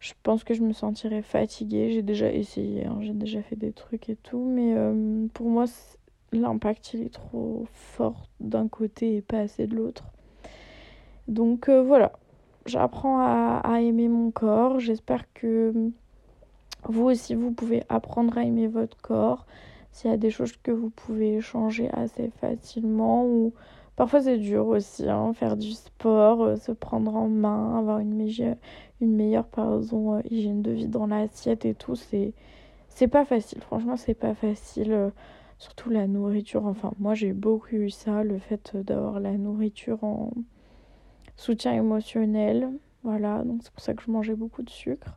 Je 0.00 0.14
pense 0.22 0.44
que 0.44 0.54
je 0.54 0.62
me 0.62 0.72
sentirais 0.72 1.20
fatiguée. 1.20 1.90
J'ai 1.90 2.00
déjà 2.00 2.32
essayé, 2.32 2.86
hein, 2.86 2.96
j'ai 3.02 3.12
déjà 3.12 3.42
fait 3.42 3.56
des 3.56 3.72
trucs 3.72 4.08
et 4.08 4.16
tout, 4.16 4.42
mais 4.42 4.72
euh, 4.74 5.26
pour 5.34 5.50
moi, 5.50 5.66
l'impact 6.32 6.94
il 6.94 7.02
est 7.02 7.12
trop 7.12 7.66
fort 7.74 8.30
d'un 8.40 8.66
côté 8.66 9.16
et 9.16 9.20
pas 9.20 9.40
assez 9.40 9.66
de 9.66 9.76
l'autre. 9.76 10.04
Donc 11.28 11.68
voilà, 11.68 12.12
j'apprends 12.64 13.18
à, 13.18 13.60
à 13.62 13.80
aimer 13.80 14.08
mon 14.08 14.30
corps. 14.30 14.80
J'espère 14.80 15.30
que 15.34 15.90
vous 16.84 17.04
aussi, 17.04 17.34
vous 17.34 17.52
pouvez 17.52 17.82
apprendre 17.90 18.38
à 18.38 18.44
aimer 18.44 18.68
votre 18.68 18.96
corps. 19.02 19.44
S'il 19.92 20.10
y 20.10 20.14
a 20.14 20.16
des 20.16 20.30
choses 20.30 20.56
que 20.62 20.70
vous 20.70 20.88
pouvez 20.88 21.42
changer 21.42 21.90
assez 21.90 22.30
facilement 22.40 23.26
ou 23.26 23.52
parfois 23.96 24.20
c'est 24.20 24.38
dur 24.38 24.66
aussi, 24.66 25.08
hein, 25.08 25.32
faire 25.34 25.56
du 25.56 25.72
sport, 25.72 26.42
euh, 26.42 26.56
se 26.56 26.72
prendre 26.72 27.14
en 27.14 27.28
main, 27.28 27.78
avoir 27.78 27.98
une 28.00 28.14
meilleure, 28.14 28.56
une 29.00 29.14
meilleure 29.14 29.46
euh, 29.58 30.22
hygiène 30.30 30.62
de 30.62 30.72
vie 30.72 30.88
dans 30.88 31.06
l'assiette 31.06 31.64
et 31.64 31.74
tout, 31.74 31.94
c'est 31.96 33.08
pas 33.08 33.24
facile. 33.24 33.60
Franchement, 33.60 33.96
c'est 33.96 34.14
pas 34.14 34.34
facile. 34.34 34.92
Euh, 34.92 35.10
surtout 35.58 35.88
la 35.90 36.06
nourriture. 36.08 36.66
Enfin, 36.66 36.92
moi 36.98 37.14
j'ai 37.14 37.32
beaucoup 37.32 37.76
eu 37.76 37.90
ça, 37.90 38.24
le 38.24 38.38
fait 38.38 38.76
d'avoir 38.76 39.20
la 39.20 39.32
nourriture 39.38 40.02
en 40.02 40.32
soutien 41.36 41.72
émotionnel. 41.72 42.70
Voilà, 43.04 43.42
donc 43.44 43.60
c'est 43.62 43.72
pour 43.72 43.82
ça 43.82 43.94
que 43.94 44.02
je 44.02 44.10
mangeais 44.10 44.34
beaucoup 44.34 44.62
de 44.62 44.70
sucre. 44.70 45.16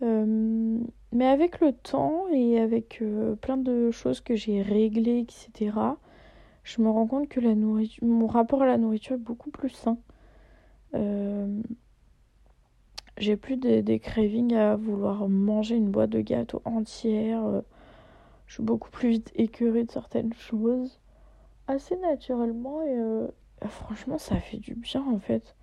Mais 0.00 1.26
avec 1.26 1.60
le 1.60 1.72
temps 1.72 2.26
et 2.32 2.60
avec 2.60 3.02
plein 3.40 3.56
de 3.56 3.90
choses 3.90 4.20
que 4.20 4.36
j'ai 4.36 4.62
réglées, 4.62 5.18
etc., 5.18 5.72
je 6.68 6.82
me 6.82 6.90
rends 6.90 7.06
compte 7.06 7.28
que 7.28 7.40
la 7.40 7.54
nourriture, 7.54 8.06
mon 8.06 8.26
rapport 8.26 8.62
à 8.62 8.66
la 8.66 8.76
nourriture 8.76 9.14
est 9.14 9.18
beaucoup 9.18 9.50
plus 9.50 9.70
sain. 9.70 9.98
Euh, 10.94 11.62
j'ai 13.16 13.36
plus 13.36 13.56
des, 13.56 13.82
des, 13.82 13.98
cravings 13.98 14.54
à 14.54 14.76
vouloir 14.76 15.28
manger 15.28 15.76
une 15.76 15.90
boîte 15.90 16.10
de 16.10 16.20
gâteaux 16.20 16.62
entière. 16.64 17.62
je 18.46 18.54
suis 18.54 18.62
beaucoup 18.62 18.90
plus 18.90 19.08
vite 19.08 19.32
écœurée 19.34 19.84
de 19.84 19.90
certaines 19.90 20.34
choses. 20.34 21.00
Assez 21.66 21.96
naturellement 21.96 22.82
et 22.82 23.68
franchement 23.68 24.18
ça 24.18 24.36
fait 24.36 24.58
du 24.58 24.74
bien 24.74 25.04
en 25.06 25.18
fait. 25.18 25.56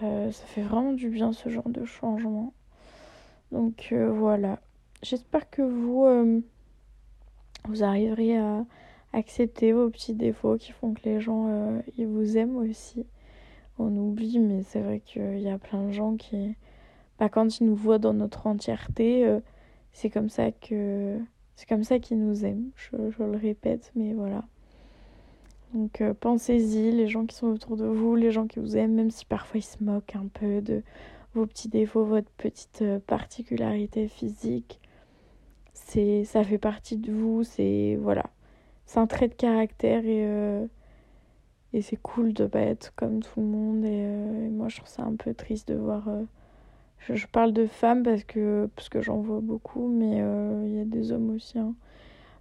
ça 0.00 0.30
fait 0.30 0.62
vraiment 0.62 0.92
du 0.92 1.08
bien 1.08 1.32
ce 1.32 1.48
genre 1.48 1.68
de 1.68 1.84
changement. 1.84 2.52
Donc 3.52 3.88
euh, 3.92 4.10
voilà. 4.10 4.60
J'espère 5.02 5.48
que 5.50 5.62
vous, 5.62 6.04
euh, 6.04 6.40
vous 7.66 7.82
arriverez 7.82 8.36
à 8.36 8.64
accepter 9.12 9.72
vos 9.72 9.90
petits 9.90 10.14
défauts 10.14 10.56
qui 10.56 10.72
font 10.72 10.94
que 10.94 11.00
les 11.04 11.20
gens 11.20 11.48
euh, 11.48 11.80
ils 11.96 12.06
vous 12.06 12.36
aiment 12.36 12.56
aussi. 12.56 13.06
On 13.78 13.96
oublie, 13.96 14.38
mais 14.38 14.62
c'est 14.64 14.80
vrai 14.80 15.00
qu'il 15.00 15.40
y 15.40 15.48
a 15.48 15.58
plein 15.58 15.86
de 15.86 15.92
gens 15.92 16.16
qui, 16.16 16.56
bah, 17.18 17.28
quand 17.28 17.60
ils 17.60 17.66
nous 17.66 17.76
voient 17.76 17.98
dans 17.98 18.14
notre 18.14 18.46
entièreté, 18.46 19.38
c'est 19.92 20.10
comme 20.10 20.28
ça 20.28 20.50
que 20.50 21.16
c'est 21.54 21.68
comme 21.68 21.84
ça 21.84 22.00
qu'ils 22.00 22.18
nous 22.18 22.44
aiment. 22.44 22.70
Je, 22.74 22.96
le 22.96 23.36
répète, 23.36 23.92
mais 23.94 24.14
voilà. 24.14 24.44
Donc 25.74 26.02
pensez-y, 26.20 26.90
les 26.90 27.06
gens 27.06 27.24
qui 27.26 27.36
sont 27.36 27.48
autour 27.48 27.76
de 27.76 27.86
vous, 27.86 28.16
les 28.16 28.32
gens 28.32 28.48
qui 28.48 28.58
vous 28.58 28.76
aiment, 28.76 28.94
même 28.94 29.10
si 29.12 29.24
parfois 29.24 29.58
ils 29.58 29.62
se 29.62 29.82
moquent 29.82 30.16
un 30.16 30.26
peu 30.26 30.60
de 30.60 30.82
vos 31.34 31.46
petits 31.46 31.68
défauts, 31.68 32.04
votre 32.04 32.30
petite 32.32 32.82
euh, 32.82 32.98
particularité 33.00 34.08
physique. 34.08 34.80
C'est, 35.74 36.24
ça 36.24 36.42
fait 36.44 36.58
partie 36.58 36.96
de 36.96 37.12
vous, 37.12 37.44
c'est 37.44 37.98
voilà, 38.00 38.24
c'est 38.88 38.98
un 38.98 39.06
trait 39.06 39.28
de 39.28 39.34
caractère 39.34 40.04
et 40.04 40.24
euh, 40.26 40.66
et 41.74 41.82
c'est 41.82 41.96
cool 41.96 42.32
de 42.32 42.46
pas 42.46 42.60
être 42.60 42.94
comme 42.96 43.22
tout 43.22 43.40
le 43.40 43.46
monde 43.46 43.84
et, 43.84 44.02
euh, 44.04 44.50
moi 44.50 44.68
je 44.68 44.78
trouve 44.78 44.88
ça 44.88 45.02
un 45.02 45.14
peu 45.14 45.34
triste 45.34 45.68
de 45.68 45.74
voir. 45.74 46.08
Je, 47.00 47.26
parle 47.26 47.52
de 47.52 47.66
femmes 47.66 48.02
parce 48.02 48.24
que 48.24 48.68
parce 48.74 48.88
que 48.88 49.00
j'en 49.00 49.18
vois 49.18 49.40
beaucoup, 49.40 49.86
mais 49.88 50.18
il 50.66 50.76
y 50.76 50.80
a 50.80 50.84
des 50.84 51.12
hommes 51.12 51.30
aussi. 51.30 51.58
Hein. 51.58 51.74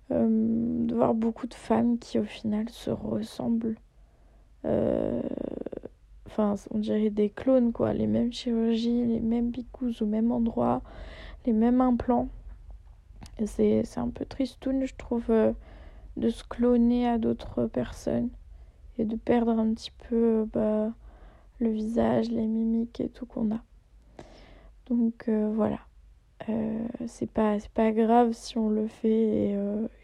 de 0.10 0.96
voir 0.96 1.14
beaucoup 1.14 1.48
de 1.48 1.54
femmes 1.54 2.00
qui 2.00 2.18
au 2.20 2.24
final 2.24 2.70
se 2.70 2.90
ressemblent 2.90 3.76
enfin 6.28 6.56
on 6.72 6.80
dirait 6.80 7.10
des 7.10 7.30
clones 7.30 7.72
quoi, 7.74 7.94
les 7.94 8.08
mêmes 8.08 8.32
chirurgies, 8.32 9.06
les 9.06 9.20
mêmes 9.20 9.50
bicous 9.50 10.02
au 10.02 10.06
même 10.06 10.32
endroit, 10.32 10.82
les 11.46 11.54
mêmes 11.54 11.82
implants. 11.82 12.30
C'est, 13.46 13.84
un 13.98 14.10
peu 14.10 14.26
tristoun 14.26 14.86
je 14.86 14.96
trouve 14.96 15.26
euh, 15.30 15.54
de 16.18 16.30
se 16.30 16.44
cloner 16.44 17.08
à 17.08 17.18
d'autres 17.18 17.66
personnes 17.68 18.30
et 18.98 19.06
de 19.06 19.16
perdre 19.16 19.52
un 19.52 19.74
petit 19.74 19.92
peu 20.10 20.48
bah, 20.52 20.92
le 21.60 21.70
visage, 21.70 22.30
les 22.30 22.46
mimiques 22.46 23.00
et 23.00 23.10
tout 23.10 23.26
qu'on 23.26 23.52
a. 23.56 23.62
Donc 24.90 25.26
euh, 25.30 25.52
voilà. 25.54 25.80
Euh, 26.50 26.88
c'est 27.08 27.30
pas 27.30 27.92
grave 27.92 28.32
si 28.34 28.58
on 28.58 28.70
le 28.70 28.88
fait 28.88 29.10
et, 29.10 29.54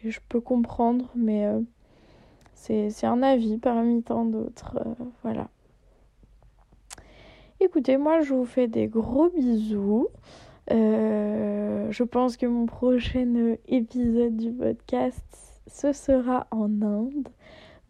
et 0.02 0.10
je 0.10 0.20
peux 0.28 0.40
comprendre 0.40 1.08
mais 1.14 1.48
c'est, 2.54 3.04
un 3.04 3.22
avis 3.22 3.56
parmi 3.56 4.02
tant 4.02 4.24
d'autres 4.24 4.76
voilà 5.22 5.48
Écoutez, 7.60 7.96
moi 7.96 8.20
je 8.20 8.34
vous 8.34 8.44
fais 8.44 8.68
des 8.68 8.88
gros 8.88 9.30
bisous. 9.30 10.08
Euh, 10.70 11.90
je 11.90 12.02
pense 12.02 12.36
que 12.36 12.44
mon 12.44 12.66
prochain 12.66 13.56
épisode 13.68 14.36
du 14.36 14.52
podcast, 14.52 15.53
ce 15.66 15.92
sera 15.92 16.46
en 16.50 16.82
Inde. 16.82 17.28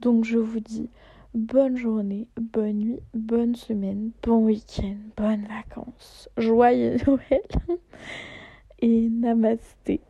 Donc 0.00 0.24
je 0.24 0.38
vous 0.38 0.60
dis 0.60 0.90
bonne 1.34 1.76
journée, 1.76 2.28
bonne 2.36 2.78
nuit, 2.78 3.00
bonne 3.14 3.56
semaine, 3.56 4.10
bon 4.22 4.44
week-end, 4.44 4.96
bonnes 5.16 5.46
vacances, 5.46 6.28
joyeux 6.36 6.96
Noël 7.06 7.42
et 8.80 9.08
namasté. 9.08 10.00